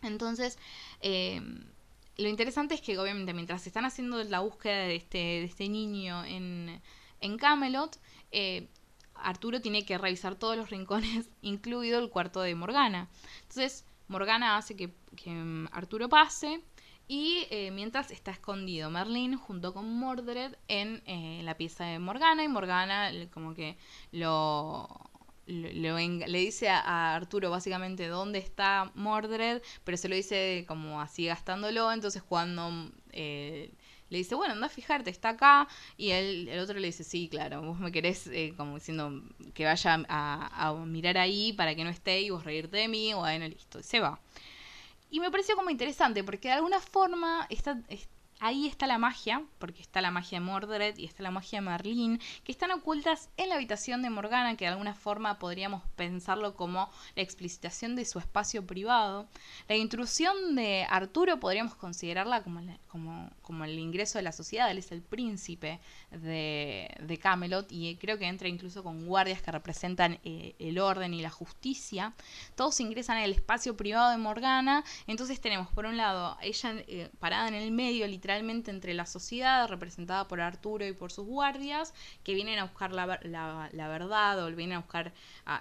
[0.03, 0.59] entonces
[1.01, 1.65] em,
[2.19, 6.25] lo interesante es que obviamente mientras están haciendo la búsqueda de este, de este niño
[6.25, 6.81] en,
[7.21, 7.99] en Camelot,
[8.31, 8.69] eh,
[9.15, 13.09] Arturo tiene que revisar todos los rincones, incluido el cuarto de Morgana.
[13.43, 14.89] Entonces, Morgana hace que,
[15.27, 16.61] mm, Arturo pase
[17.09, 22.45] Y eh, mientras está escondido Merlín junto con Mordred en eh, la pieza de Morgana
[22.45, 23.77] y Morgana como que
[24.13, 24.89] lo,
[25.47, 31.93] le dice a, Arturo básicamente dónde está Mordred, pero se lo dice como así gastándolo,
[31.93, 33.73] entonces cuando eh,
[34.13, 37.29] le dice, bueno, anda a fijarte, está acá, y él, el otro le dice, sí,
[37.31, 39.23] claro, vos me querés eh, como diciendo
[39.55, 43.49] que vaya a, mirar ahí para que no esté y vos reírte de mí, bueno,
[43.49, 44.21] listo, se va.
[45.11, 47.79] Y me pareció como interesante, porque de alguna forma está,
[48.43, 52.19] ahí está la magia, porque está la magia de Mordred y está la magia de
[52.43, 56.91] que están ocultas en la habitación de Morgana, que de alguna forma podríamos pensarlo como
[57.15, 59.29] la explicitación de su espacio privado.
[59.69, 64.79] La intrusión de Arturo podríamos considerarla como, como, como el ingreso de la sociedad, él
[64.79, 65.79] es el príncipe
[66.11, 71.23] de, Camelot y creo que entra incluso con guardias que representan eh, el orden y
[71.23, 72.15] la justicia.
[72.57, 77.47] Todos ingresan el espacio privado de Morgana, entonces tenemos por un lado ella eh, parada
[77.47, 82.35] en el medio, literalmente, entre la sociedad, representada por Arturo y por sus guardias, que
[82.35, 85.13] vienen a buscar la, verdad o vienen a buscar,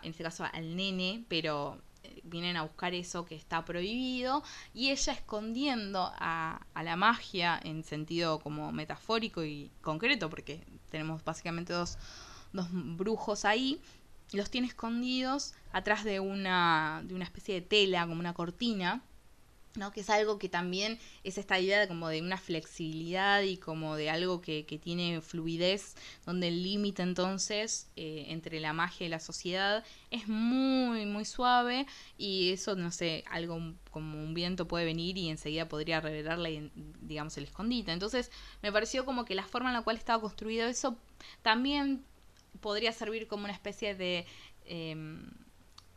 [0.04, 4.90] en este caso, al nene, pero eh, vienen a buscar eso que está prohibido y
[4.90, 11.98] ella escondiendo a, la magia en sentido como metafórico y concreto porque tenemos básicamente dos,
[12.54, 13.80] dos brujos ahí
[14.34, 19.04] los tiene escondidos atrás de una, de una especie de tela como una cortina
[19.76, 19.92] ¿no?
[19.92, 23.96] que es algo que también es esta idea de como de una flexibilidad y como
[23.96, 29.10] de algo que, que tiene fluidez, donde el límite entonces eh, entre la magia y
[29.10, 31.86] la sociedad es muy, muy suave
[32.18, 33.60] y eso, no sé, algo
[33.92, 37.92] como un viento puede venir y enseguida podría revelarle, digamos, el escondite.
[37.92, 38.32] Entonces
[38.62, 40.98] me pareció como que la forma en la cual estaba construido eso
[41.42, 42.04] también
[42.60, 44.26] podría servir como una especie de...
[44.66, 45.32] Em,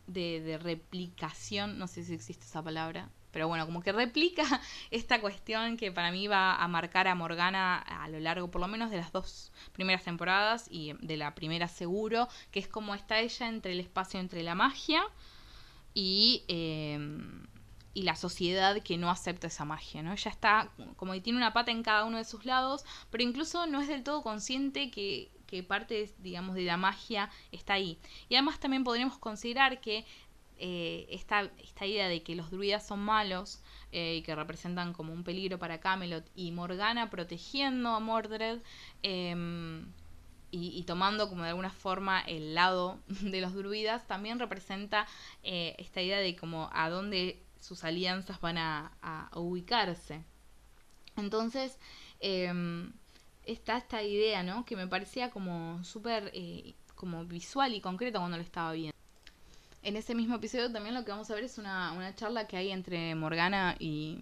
[0.07, 4.43] de, de replicación, no sé si existe esa palabra, pero bueno, como que replica
[4.91, 8.69] esta cuestión que para mí va a marcar a Morgana a lo largo por lo
[8.69, 13.19] menos de las dos primeras temporadas y de la primera seguro, que es como está
[13.19, 15.03] ella entre el espacio entre la magia
[15.93, 16.45] y...
[16.47, 17.45] Em,
[17.97, 20.11] y la sociedad que no acepta esa magia, ¿no?
[20.11, 23.67] Ella está como que tiene una pata en cada uno de sus lados, pero incluso
[23.67, 27.97] no es del todo consciente que, que parte, digamos, de la magia está ahí.
[28.27, 30.05] Y además también podríamos considerar que
[30.57, 35.11] eh, esta, esta, idea de que los druidas son malos eh, y que representan como
[35.11, 38.59] un peligro para Camelot y Morgana protegiendo a Mordred
[39.03, 39.85] em,
[40.51, 45.07] y, tomando como de alguna forma el lado de los druidas también representa
[45.43, 48.91] eh, esta idea de como a dónde sus alianzas van a,
[49.33, 50.23] ubicarse
[51.17, 51.77] entonces
[52.21, 52.93] em,
[53.43, 54.65] está esta idea ¿no?
[54.65, 56.31] que me parecía como súper
[56.95, 58.95] como visual y concreta cuando lo estaba viendo
[59.85, 62.57] en ese mismo episodio también lo que vamos a ver es una, una charla que
[62.57, 64.17] hay entre Morgana y,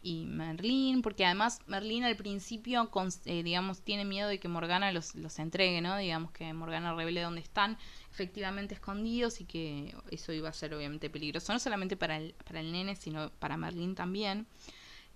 [0.00, 2.88] y Merlín, porque además Merlín al principio,
[3.24, 5.96] eh, digamos, tiene miedo de que Morgana los, los entregue, ¿no?
[5.96, 7.78] Digamos que Morgana revele dónde están
[8.12, 12.60] efectivamente escondidos y que eso iba a ser obviamente peligroso, no solamente para el, para
[12.60, 14.46] el nene, sino para Merlín también.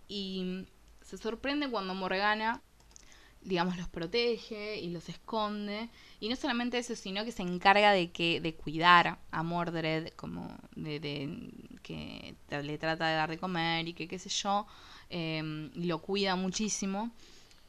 [0.08, 0.66] Y
[1.00, 2.60] se sorprende cuando Morgana
[3.46, 5.88] digamos, los protege y los esconde.
[6.20, 10.56] Y no solamente eso, sino que se encarga de que de cuidar a Mordred, como
[10.74, 11.50] de, de
[11.82, 14.66] que le trata de dar de comer y que qué sé yo,
[15.08, 17.12] y lo cuida muchísimo.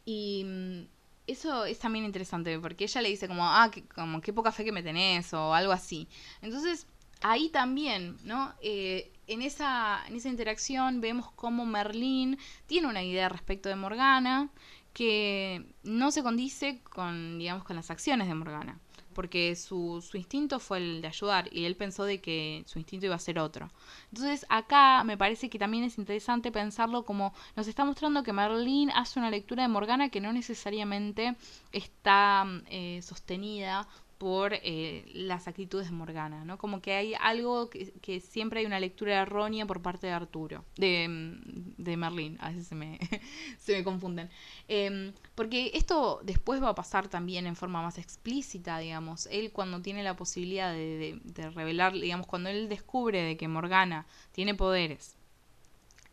[0.05, 0.81] Y mm,
[1.27, 4.65] eso es también interesante, porque ella le dice como, ah, que, como qué poca fe
[4.65, 6.07] que me tenés, o algo así.
[6.41, 6.87] Entonces,
[7.21, 8.53] ahí también, ¿no?
[8.61, 14.49] Eh, en esa, en esa interacción vemos cómo Merlín tiene una idea respecto de Morgana
[14.97, 18.79] que no se condice con, digamos, con las acciones de Morgana,
[19.13, 23.05] porque su, su instinto fue el de ayudar y él pensó de que su instinto
[23.05, 23.69] iba a ser otro.
[24.11, 28.89] Entonces acá me parece que también es interesante pensarlo como nos está mostrando que Merlín
[28.89, 31.35] hace una lectura de Morgana que no necesariamente
[31.71, 36.57] está eh, sostenida por eh, las actitudes de Morgana, ¿no?
[36.57, 41.07] Como que hay algo que, siempre hay una lectura errónea por parte de Arturo, de,
[41.07, 42.99] mm, de Merlín, a veces se me,
[43.59, 44.29] se me confunden.
[44.67, 49.27] Em, porque esto después va a pasar también en forma más explícita, digamos.
[49.31, 54.07] Él cuando tiene la posibilidad de, de, revelar, digamos, cuando él descubre de que Morgana
[54.31, 55.15] tiene poderes,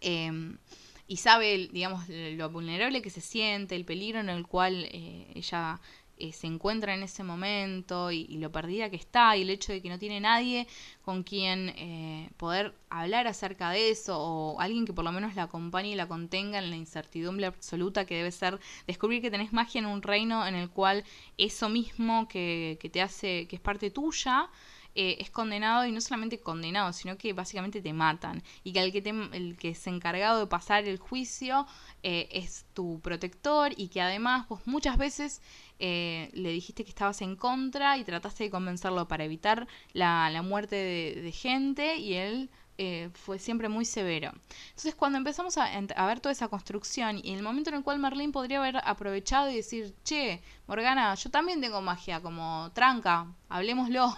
[0.00, 0.58] em,
[1.06, 5.80] y sabe, digamos, lo vulnerable que se siente, el peligro en el cual eh, ella
[6.18, 9.82] eh, se encuentra en ese momento y, lo perdida que está y el hecho de
[9.82, 10.66] que no tiene nadie
[11.02, 15.44] con quien eh, poder hablar acerca de eso o alguien que por lo menos la
[15.44, 19.80] acompañe y la contenga en la incertidumbre absoluta que debe ser descubrir que tenés magia
[19.80, 21.04] en un reino en el cual
[21.38, 24.50] eso mismo que, que te hace, que es parte tuya,
[24.96, 28.42] eh, es condenado y no solamente condenado, sino que básicamente te matan.
[28.62, 31.66] Y que el que, te, el que es encargado de pasar el juicio
[32.04, 35.42] eh, es tu protector y que además vos muchas veces
[35.78, 40.76] eh, le dijiste que estabas en contra y trataste de convencerlo para evitar la, muerte
[40.76, 44.32] de, de gente y él eh, fue siempre muy severo.
[44.70, 48.00] Entonces cuando empezamos a, a, ver toda esa construcción y el momento en el cual
[48.00, 54.16] Merlín podría haber aprovechado y decir, che, Morgana, yo también tengo magia, como tranca, hablemoslo,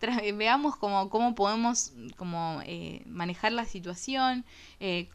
[0.34, 4.44] veamos cómo, cómo podemos como, eh, manejar la situación,
[4.78, 5.08] eh,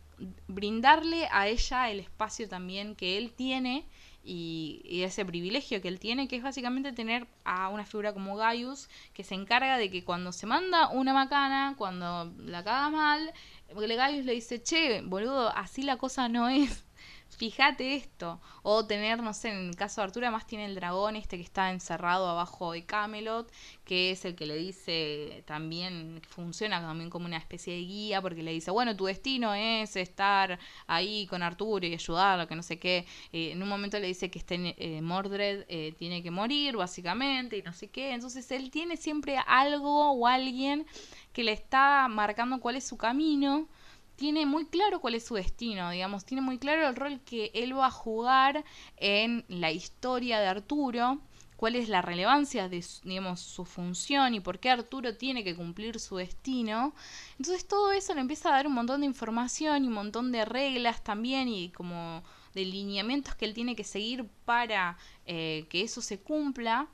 [0.47, 3.85] brindarle a ella el espacio también que él tiene
[4.25, 8.89] y, ese privilegio que él tiene, que es básicamente tener a una figura como Gaius,
[9.13, 13.33] que se encarga de que cuando se manda una macana, cuando la caga mal,
[13.73, 16.83] Gaius le dice, che, boludo, así la cosa no es
[17.29, 18.39] fíjate esto.
[18.63, 21.43] O tener, no sé, en el caso de Arturo, además tiene el dragón este que
[21.43, 23.51] está encerrado abajo de Camelot,
[23.83, 28.43] que es el que le dice también, funciona también como una especie de guía, porque
[28.43, 32.79] le dice, bueno, tu destino es estar ahí con Arturo y ayudarlo, que no sé
[32.79, 33.05] qué.
[33.31, 37.57] Eh, en un momento le dice que este, eh, Mordred eh, tiene que morir, básicamente,
[37.57, 38.13] y no sé qué.
[38.13, 40.85] Entonces él tiene siempre algo o alguien
[41.33, 43.67] que le está marcando cuál es su camino
[44.15, 47.77] tiene muy claro cuál es su destino, digamos, tiene muy claro el rol que él
[47.77, 48.63] va a jugar
[48.97, 51.19] en la historia de Arturo,
[51.55, 55.99] cuál es la relevancia de, digamos, su función y por qué Arturo tiene que cumplir
[55.99, 56.93] su destino.
[57.37, 60.45] Entonces todo eso le empieza a dar un montón de información y un montón de
[60.45, 66.01] reglas también y como de lineamientos que él tiene que seguir para eh, que eso
[66.01, 66.87] se cumpla,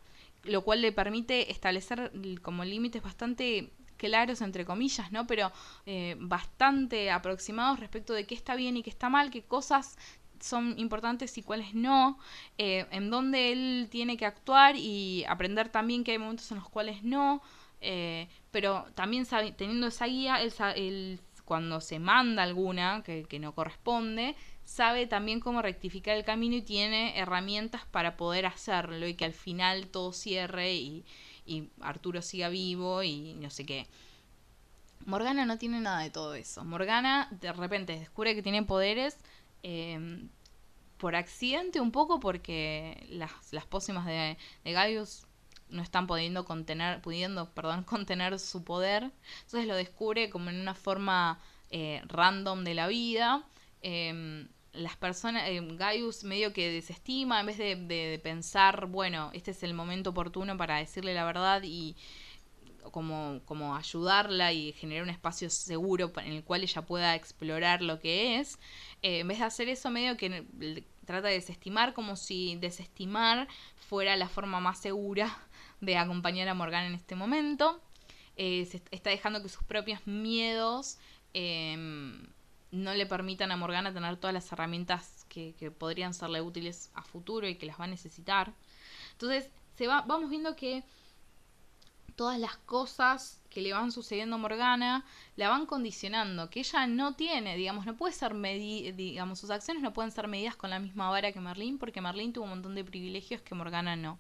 [0.44, 2.12] lo cual le permite establecer
[2.42, 3.72] como límites bastante
[4.02, 5.28] claros, entre comillas, ¿no?
[5.28, 5.52] Pero
[5.86, 9.96] eh, bastante aproximados respecto de qué está bien y qué está mal, qué cosas
[10.40, 12.18] son importantes y cuáles no,
[12.58, 16.68] eh, en dónde él tiene que actuar y aprender también que hay momentos en los
[16.68, 17.44] cuales no,
[17.80, 19.26] eh, pero también
[19.56, 20.40] teniendo esa guía,
[20.76, 24.36] él, cuando se manda alguna que, que, no corresponde,
[24.66, 29.34] sabe también cómo rectificar el camino y tiene herramientas para poder hacerlo y que al
[29.34, 31.06] final todo cierre y,
[31.46, 33.88] y Arturo siga vivo y no sé qué.
[35.06, 36.64] Morgana no tiene nada de todo eso.
[36.64, 39.18] Morgana de repente descubre que tiene poderes
[39.64, 40.30] em,
[40.98, 45.26] por accidente un poco porque las, las pócimas de, de Gaius
[45.70, 49.12] no están pudiendo contener, pudiendo, perdón, contener su poder.
[49.42, 51.40] Entonces lo descubre como en una forma
[51.70, 53.44] eh, random de la vida.
[53.82, 59.64] Eh, las personas, eh, Gaius medio que desestima en vez de, pensar, bueno, este es
[59.64, 61.96] el momento oportuno para decirle la verdad y
[62.92, 68.00] como, como ayudarla y generar un espacio seguro en el cual ella pueda explorar lo
[68.00, 68.58] que es,
[69.02, 70.46] eh, en vez de hacer eso medio que
[71.06, 75.38] trata de desestimar como si desestimar fuera la forma más segura
[75.82, 77.82] de acompañar a Morgana en este momento.
[78.38, 80.98] Eh, se está dejando que sus propios miedos
[81.34, 82.26] em,
[82.72, 87.48] no le permitan a Morgana tener todas las herramientas que, podrían serle útiles a futuro
[87.48, 88.54] y que las va a necesitar.
[89.12, 90.84] Entonces, se va, vamos viendo que
[92.16, 95.06] todas las cosas que le van sucediendo a Morgana
[95.36, 99.94] la van condicionando, que ella no tiene, digamos, no puede ser digamos, sus acciones no
[99.94, 102.86] pueden ser medidas con la misma vara que Merlín, porque Merlín tuvo un montón de
[102.86, 104.18] privilegios que Morgana no.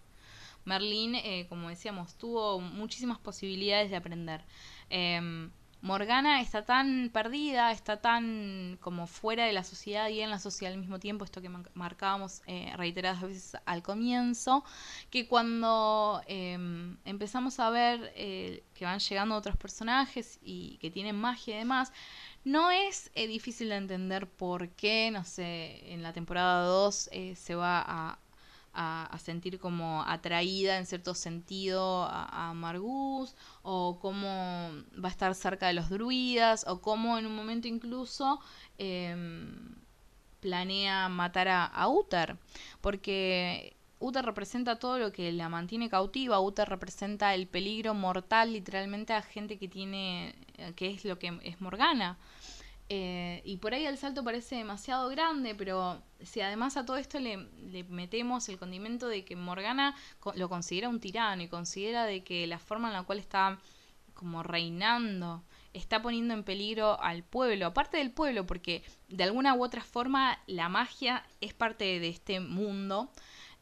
[0.65, 4.43] Merlín, eh, como decíamos, tuvo muchísimas posibilidades de aprender.
[4.89, 5.49] Eh,
[5.81, 10.73] Morgana está tan perdida, está tan como fuera de la sociedad y en la sociedad
[10.73, 14.63] al mismo tiempo, esto que marcábamos eh, reiteradas veces al comienzo,
[15.09, 21.15] que cuando em, empezamos a ver eh, que van llegando otros personajes y que tienen
[21.15, 21.91] magia y demás,
[22.43, 27.55] no es eh, difícil de entender por qué, no sé, en la temporada 2 se
[27.55, 28.19] va a,
[28.73, 34.69] a, sentir como atraída en cierto sentido a, a, Margus, o cómo
[35.03, 38.39] va a estar cerca de los druidas, o cómo en un momento incluso
[38.77, 39.75] em,
[40.39, 42.37] planea matar a, a Uther,
[42.81, 49.13] porque Uther representa todo lo que la mantiene cautiva, Uther representa el peligro mortal literalmente
[49.13, 50.35] a gente que tiene,
[50.75, 52.17] que es lo que es Morgana.
[52.89, 57.19] Eh, y por ahí el salto parece demasiado grande, pero si además a todo esto
[57.19, 57.37] le,
[57.89, 59.95] metemos el condimento de que Morgana
[60.35, 63.59] lo considera un tirano y considera de que la forma en la cual está
[64.13, 65.43] como reinando
[65.73, 70.39] está poniendo en peligro al pueblo, aparte del pueblo, porque de alguna u otra forma
[70.47, 73.09] la magia es parte de este mundo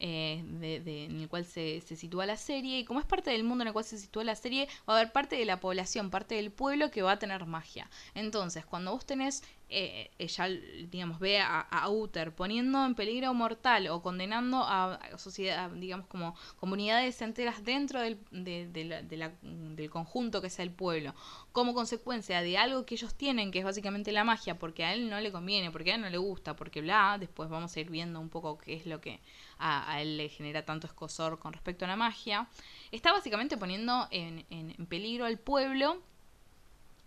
[0.00, 2.80] eh, en el cual se, se, sitúa la serie.
[2.80, 4.98] Y como es parte del mundo en el cual se sitúa la serie, va a
[4.98, 7.90] haber parte de la población, parte del pueblo que va a tener magia.
[8.14, 9.42] Entonces, cuando vos tenés
[9.72, 10.48] eh, ella,
[10.90, 16.34] digamos, ve a, a, Uther poniendo en peligro mortal o condenando a, sociedad, digamos, como
[16.58, 21.14] comunidades enteras dentro del, del conjunto que es el pueblo,
[21.52, 25.08] como consecuencia de algo que ellos tienen, que es básicamente la magia, porque a él
[25.08, 27.90] no le conviene, porque a él no le gusta, porque bla, después vamos a ir
[27.90, 29.20] viendo un poco qué es lo que
[29.58, 32.48] a, él le genera tanto escosor con respecto a la magia,
[32.90, 36.02] está básicamente poniendo en, en, en peligro al pueblo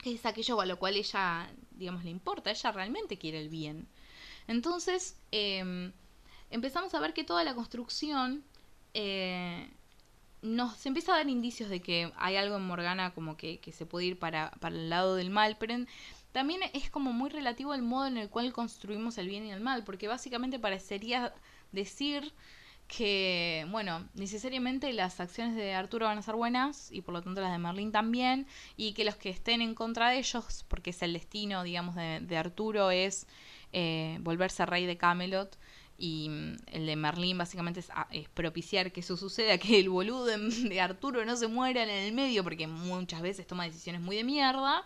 [0.04, 3.88] que es aquello a lo cual ella, digamos, le importa, ella realmente quiere el bien.
[4.48, 5.92] Entonces, em,
[6.50, 8.44] empezamos a ver que toda la construcción
[8.94, 9.70] eh,
[10.42, 13.86] nos empieza a dar indicios de que hay algo en Morgana como que, que se
[13.86, 15.76] puede ir para, para, el lado del mal, pero
[16.32, 19.62] también es como muy relativo al modo en el cual construimos el bien y el
[19.62, 21.34] mal, porque básicamente parecería
[21.72, 22.34] decir
[22.96, 27.42] que, bueno, necesariamente las acciones de Arturo van a ser buenas y por lo tanto
[27.42, 28.46] las de Merlín también,
[28.78, 32.38] y que los que estén en contra de ellos, porque es el destino, digamos, de,
[32.38, 33.26] Arturo, es
[33.72, 35.58] eh, volverse rey de Camelot.
[35.98, 40.26] Y mm, el de Merlín básicamente es, ah, propiciar que eso suceda, que el boludo
[40.26, 44.24] de, Arturo no se muera en el medio, porque muchas veces toma decisiones muy de
[44.24, 44.84] mierda.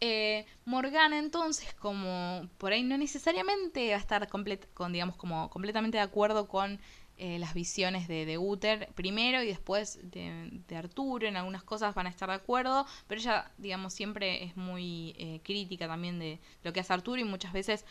[0.00, 5.98] Eh, Morgana entonces, como por ahí no necesariamente va a estar con, digamos, como completamente
[5.98, 6.78] de acuerdo con
[7.16, 11.26] eh, las visiones de, de Uther primero y después de, Arturo.
[11.26, 15.40] En algunas cosas van a estar de acuerdo, pero ella, digamos, siempre es muy eh,
[15.44, 17.84] crítica también de lo que hace Arturo y muchas veces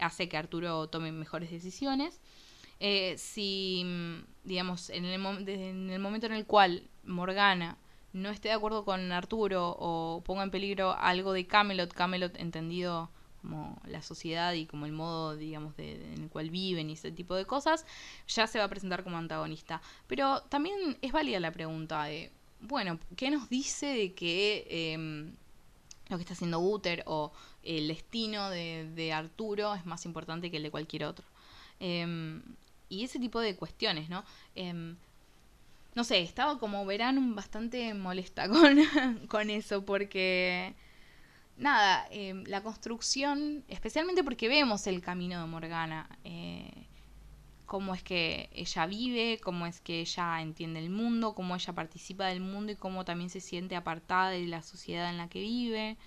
[0.00, 2.20] hace que Arturo tome mejores decisiones.
[2.80, 3.84] Eh, si,
[4.44, 7.78] digamos, en el, en el momento en el cual Morgana
[8.12, 13.10] no esté de acuerdo con Arturo o ponga en peligro algo de Camelot, Camelot entendido
[13.40, 15.98] como la sociedad y como el modo, digamos, de,
[16.38, 17.84] cual viven y ese tipo de cosas,
[18.28, 19.82] ya se va a presentar como antagonista.
[20.06, 22.30] Pero también es válida la pregunta de,
[22.60, 25.32] bueno, ¿qué nos dice de que em,
[26.08, 27.32] lo que está haciendo Uther o
[27.64, 31.26] el destino de, Arturo es más importante que el de cualquier otro?
[31.80, 32.40] Em,
[32.88, 34.24] y ese tipo de cuestiones, ¿no?
[34.54, 34.96] Em,
[35.96, 40.76] no sé, estaba como verán bastante molesta con, con eso porque
[41.58, 46.86] nada, em, la construcción, especialmente porque vemos el camino de Morgana, eh,
[47.66, 52.26] cómo es que ella vive, cómo es que ella entiende el mundo, cómo ella participa
[52.26, 55.98] del mundo y cómo también se siente apartada de la sociedad en la que vive,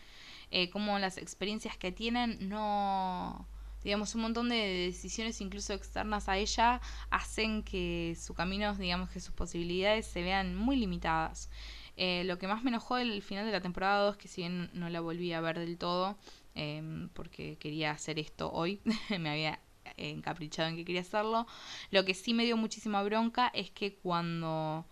[0.49, 3.47] eh, cómo las experiencias que tienen no,
[3.83, 9.19] digamos, un montón de decisiones incluso externas a ella hacen que su camino, digamos, que
[9.19, 11.49] sus posibilidades se vean muy limitadas.
[11.97, 14.69] Eh, lo que más me enojó el final de la temporada 2, que si bien
[14.73, 16.17] no la volví a ver del todo,
[16.55, 18.81] em, porque quería hacer esto hoy,
[19.19, 19.59] me había
[19.97, 21.47] encaprichado en que quería hacerlo,
[21.91, 24.85] lo que sí me dio muchísima bronca es que cuando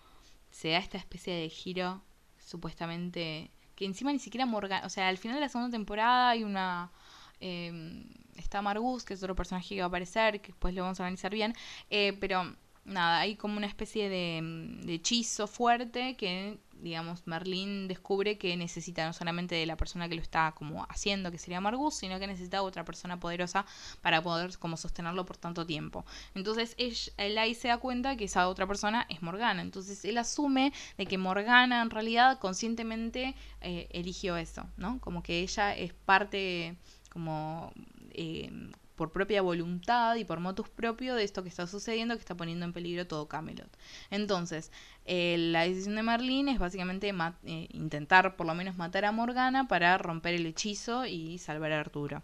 [0.51, 2.03] se da esta especie de giro,
[2.37, 6.43] supuestamente, que encima ni siquiera Morgan, o sea, al final de la segunda temporada hay
[6.43, 6.91] una...
[7.39, 8.03] Eh,
[8.39, 11.03] está Margus, que es otro personaje que va a aparecer, que después lo vamos a
[11.03, 11.53] analizar bien,
[11.89, 14.41] eh, pero nada, hay como una especie de,
[14.83, 20.15] de hechizo fuerte que digamos, Merlín descubre que necesita no solamente de la persona que
[20.15, 23.65] lo está como haciendo, que sería Margus, sino que necesita otra persona poderosa
[24.01, 26.05] para poder como sostenerlo por tanto tiempo.
[26.35, 29.61] Entonces él, ahí se da cuenta que esa otra persona es Morgana.
[29.61, 34.99] Entonces él asume de que Morgana en realidad conscientemente eh, eligió eso, ¿no?
[34.99, 36.75] Como que ella es parte
[37.09, 37.71] como...
[38.11, 38.51] Eh,
[38.99, 42.65] por propia voluntad y por motus propio de esto que está sucediendo, que está poniendo
[42.65, 43.69] en peligro todo Camelot.
[44.11, 44.73] Entonces,
[45.05, 49.69] eh, la decisión de Merlín es básicamente eh, intentar por lo menos matar a Morgana
[49.69, 52.23] para romper el hechizo y salvar a Arturo.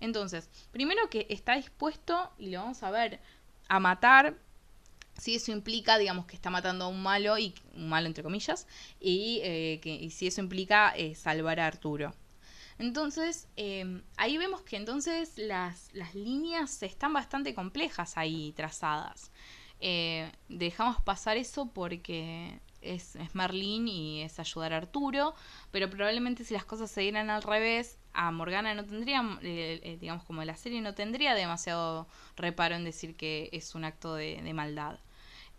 [0.00, 3.20] Entonces, primero que está dispuesto, y lo vamos a ver,
[3.68, 4.36] a matar
[5.16, 8.66] si eso implica, digamos, que está matando a un malo, y un malo entre comillas,
[8.98, 12.12] y, eh, que, y si eso implica salvar a Arturo.
[12.78, 19.30] Entonces, em, ahí vemos que entonces las, las, líneas están bastante complejas ahí trazadas.
[19.80, 25.34] Eh, dejamos pasar eso porque es, es, Merlín y es ayudar a Arturo,
[25.70, 29.98] pero probablemente si las cosas se dieran al revés, a Morgana no tendría, eh, eh,
[29.98, 32.06] digamos como la serie, no tendría demasiado
[32.36, 34.98] reparo en decir que es un acto de, maldad.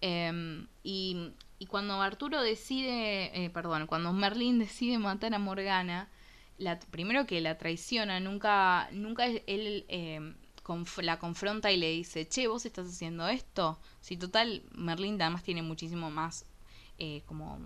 [0.01, 6.09] Em, y, y, cuando Arturo decide, perdón, cuando Merlín decide matar a Morgana,
[6.57, 10.33] la, primero que la traiciona, nunca, nunca él eh,
[11.01, 13.79] la confronta y le dice, che, vos estás haciendo esto.
[14.01, 16.45] Si total, Merlin además tiene muchísimo más
[16.97, 17.59] eh, como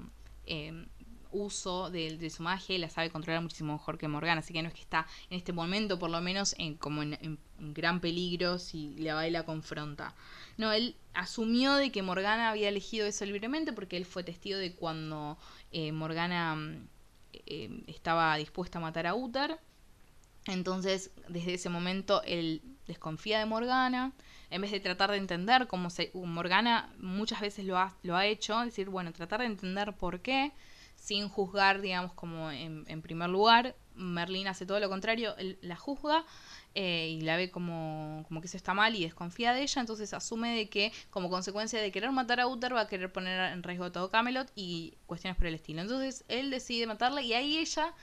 [0.45, 0.85] eh,
[1.31, 4.67] uso de, su magia y la sabe controlar muchísimo mejor que Morgana, así que no
[4.67, 8.95] es que está en este momento por lo menos en, como en, gran peligro si
[8.95, 10.13] le va y la confronta.
[10.57, 14.75] No, él asumió de que Morgana había elegido eso libremente porque él fue testigo de
[14.75, 15.37] cuando
[15.93, 16.57] Morgana
[17.33, 19.59] eh, estaba dispuesta a matar a Uther.
[20.47, 24.13] Entonces, desde ese momento, él desconfía de Morgana.
[24.49, 26.09] En vez de tratar de entender cómo se.
[26.13, 29.93] Uh, Morgana muchas veces lo ha, lo ha hecho, es decir, bueno, tratar de entender
[29.93, 30.51] por qué,
[30.95, 33.75] sin juzgar, digamos, como en, en primer lugar.
[33.95, 36.25] Merlín hace todo lo contrario, él la juzga
[36.73, 40.55] eh, y la ve como, que eso está mal y desconfía de ella, entonces asume
[40.55, 43.91] de que como consecuencia de querer matar a Uther va a querer poner en riesgo
[43.91, 45.81] todo Camelot y cuestiones por el estilo.
[45.81, 47.93] Entonces él decide matarla y ahí ella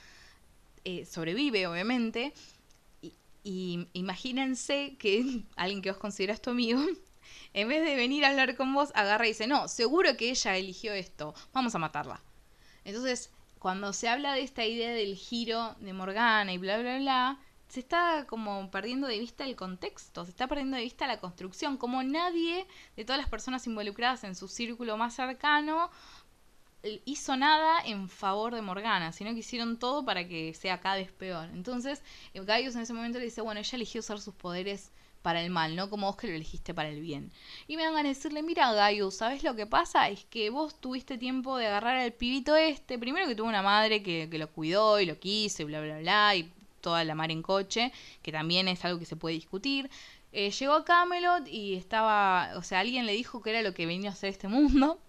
[0.85, 2.33] eh, sobrevive, obviamente.
[3.43, 6.79] Y, imagínense que alguien que vos consideras tu amigo,
[7.53, 10.57] en vez de venir a hablar con vos, agarra y dice, no, seguro que ella
[10.57, 12.21] eligió esto, vamos a matarla.
[12.83, 17.39] Entonces, cuando se habla de esta idea del giro de Morgana y bla, bla, bla,
[17.67, 21.77] se está como perdiendo de vista el contexto, se está perdiendo de vista la construcción,
[21.77, 25.91] como nadie de todas las personas involucradas en su círculo más cercano
[27.05, 31.11] hizo nada en favor de Morgana, sino que hicieron todo para que sea cada vez
[31.11, 31.49] peor.
[31.49, 32.01] Entonces,
[32.33, 34.91] Gaius en ese momento le dice, bueno, ella eligió usar sus poderes
[35.21, 37.31] para el mal, no como vos que lo elegiste para el bien.
[37.67, 40.09] Y me van a decirle, mira Gaius, ¿sabes lo que pasa?
[40.09, 44.01] Es que vos tuviste tiempo de agarrar al pibito este, primero que tuvo una madre
[44.03, 46.51] que, que lo cuidó y lo quiso y bla, bla, bla, y
[46.81, 47.91] toda la mar en coche,
[48.21, 49.89] que también es algo que se puede discutir.
[50.31, 53.85] Eh, llegó a Camelot y estaba, o sea, alguien le dijo que era lo que
[53.85, 54.99] venía a hacer este mundo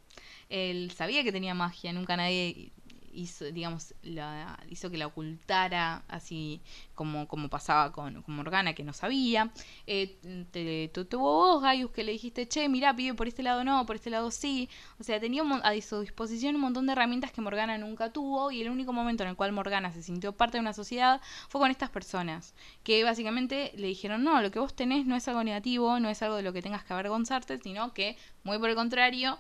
[0.51, 2.73] él sabía que tenía magia, nunca nadie
[3.13, 6.61] hizo, digamos, la, hizo que la ocultara, así
[6.95, 9.51] como, como pasaba con, con Morgana, que no sabía.
[9.87, 10.19] Eh,
[10.51, 13.97] te, tuvo vos, Gaius, que le dijiste, che, mira, pibe, por este lado no, por
[13.97, 14.69] este lado sí.
[14.99, 18.63] O sea, tenía a su disposición un montón de herramientas que Morgana nunca tuvo, y
[18.63, 21.71] el único momento en el cual Morgana se sintió parte de una sociedad fue con
[21.71, 25.99] estas personas, que básicamente le dijeron, no, lo que vos tenés no es algo negativo,
[26.01, 29.39] no es algo de lo que tengas que avergonzarte, sino que, muy por el contrario,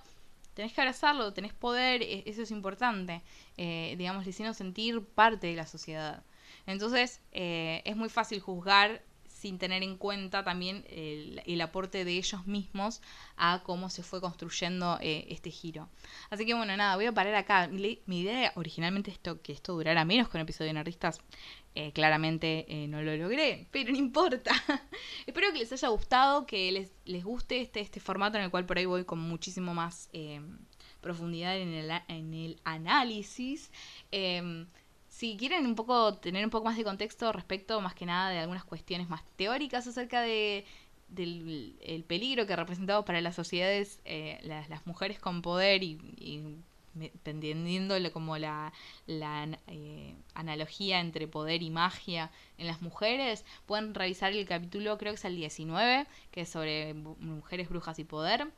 [0.55, 3.23] tenés que abrazarlo, tenés poder, e, eso es importante.
[3.57, 6.23] Eh, digamos, le hicieron sentir parte de la sociedad.
[6.67, 9.03] Entonces, eh, es muy fácil juzgar
[9.41, 13.01] sin tener en cuenta también el, aporte de ellos mismos
[13.37, 15.89] a cómo se fue construyendo eh, este giro.
[16.29, 17.69] Así que bueno, nada, voy a parar acá.
[17.69, 21.21] Mi, idea originalmente esto que esto durara menos un episodio de Nerdistas.
[21.77, 24.51] Eh, claramente eh, no lo logré, pero no importa.
[25.27, 28.67] Espero que les haya gustado, que les, les guste este, este formato en el cual
[28.67, 30.11] por ahí voy con muchísimo más
[31.01, 33.71] profundidad en el, en el análisis.
[34.11, 34.67] Em,
[35.09, 38.39] si quieren un poco tener un poco más de contexto respecto más que nada de
[38.39, 40.65] algunas cuestiones más teóricas acerca de
[41.09, 45.99] del el peligro que representamos para las sociedades eh, las, mujeres con poder y
[46.99, 48.73] entendiéndolo como la,
[49.07, 55.13] la eh, analogía entre poder y magia en las mujeres, pueden revisar el capítulo, creo
[55.13, 58.49] que es el 19, que es sobre mujeres, brujas y poder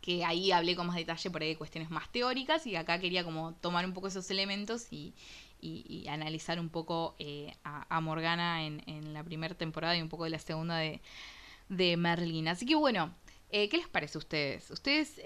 [0.00, 3.24] que ahí hablé con más detalle por ahí de cuestiones más teóricas y acá quería
[3.24, 5.12] como tomar un poco esos elementos y,
[5.60, 10.24] y, analizar un poco eh, a, Morgana en, en la primera temporada y un poco
[10.24, 11.00] de la segunda de,
[11.68, 12.48] de Merlin.
[12.48, 13.12] Así que bueno,
[13.50, 14.70] eh, ¿qué les parece a ustedes?
[14.70, 15.20] ¿Ustedes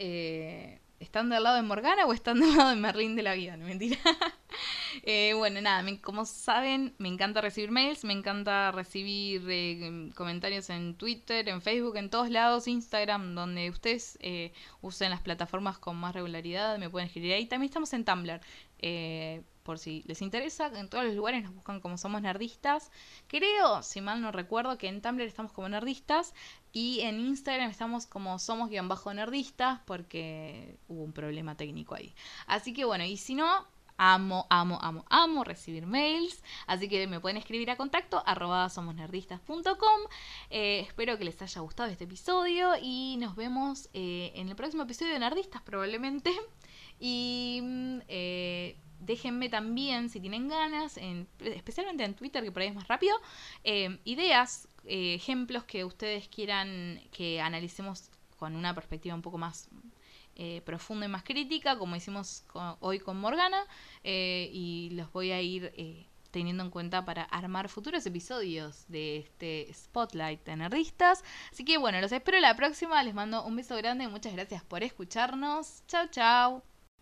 [1.02, 3.56] están del lado de Morgana o están del lado de Merlin de la vida?
[3.56, 3.98] No mentira.
[5.36, 11.60] bueno, nada, como saben, me encanta recibir mails, me encanta recibir comentarios en Twitter, en
[11.60, 14.18] Facebook, en todos lados, Instagram, donde ustedes
[14.80, 17.46] usen las plataformas con más regularidad, me pueden escribir ahí.
[17.46, 18.40] También estamos en Tumblr.
[18.78, 22.90] Eh, por si les interesa, en todos los lugares nos buscan como somos nerdistas.
[23.28, 26.34] Creo, si mal no recuerdo, que en Tumblr estamos como nerdistas
[26.72, 32.14] y en Instagram estamos como somos-nerdistas porque hubo un problema técnico ahí.
[32.46, 33.66] Así que bueno, y si no,
[33.98, 36.42] amo, amo, amo, amo recibir mails.
[36.66, 40.00] Así que me pueden escribir a contacto arroba somosnerdistas.com.
[40.50, 44.84] Eh, espero que les haya gustado este episodio y nos vemos eh, en el próximo
[44.84, 46.32] episodio de Nerdistas probablemente.
[46.98, 52.68] Y mm, eh, déjenme también, si tienen ganas, en, especialmente en Twitter, que por ahí
[52.68, 53.16] es más rápido,
[54.04, 59.68] ideas, eh, ejemplos que ustedes quieran que analicemos con una perspectiva un poco más
[60.34, 62.44] eh, profunda y más crítica, como hicimos
[62.80, 63.64] hoy con Morgana,
[64.02, 65.72] y los voy a ir
[66.32, 71.22] teniendo en cuenta para armar futuros episodios de este Spotlight de Nerdistas.
[71.52, 74.82] Así que bueno, los espero la próxima, les mando un beso grande, muchas gracias por
[74.82, 76.71] escucharnos, chao chao.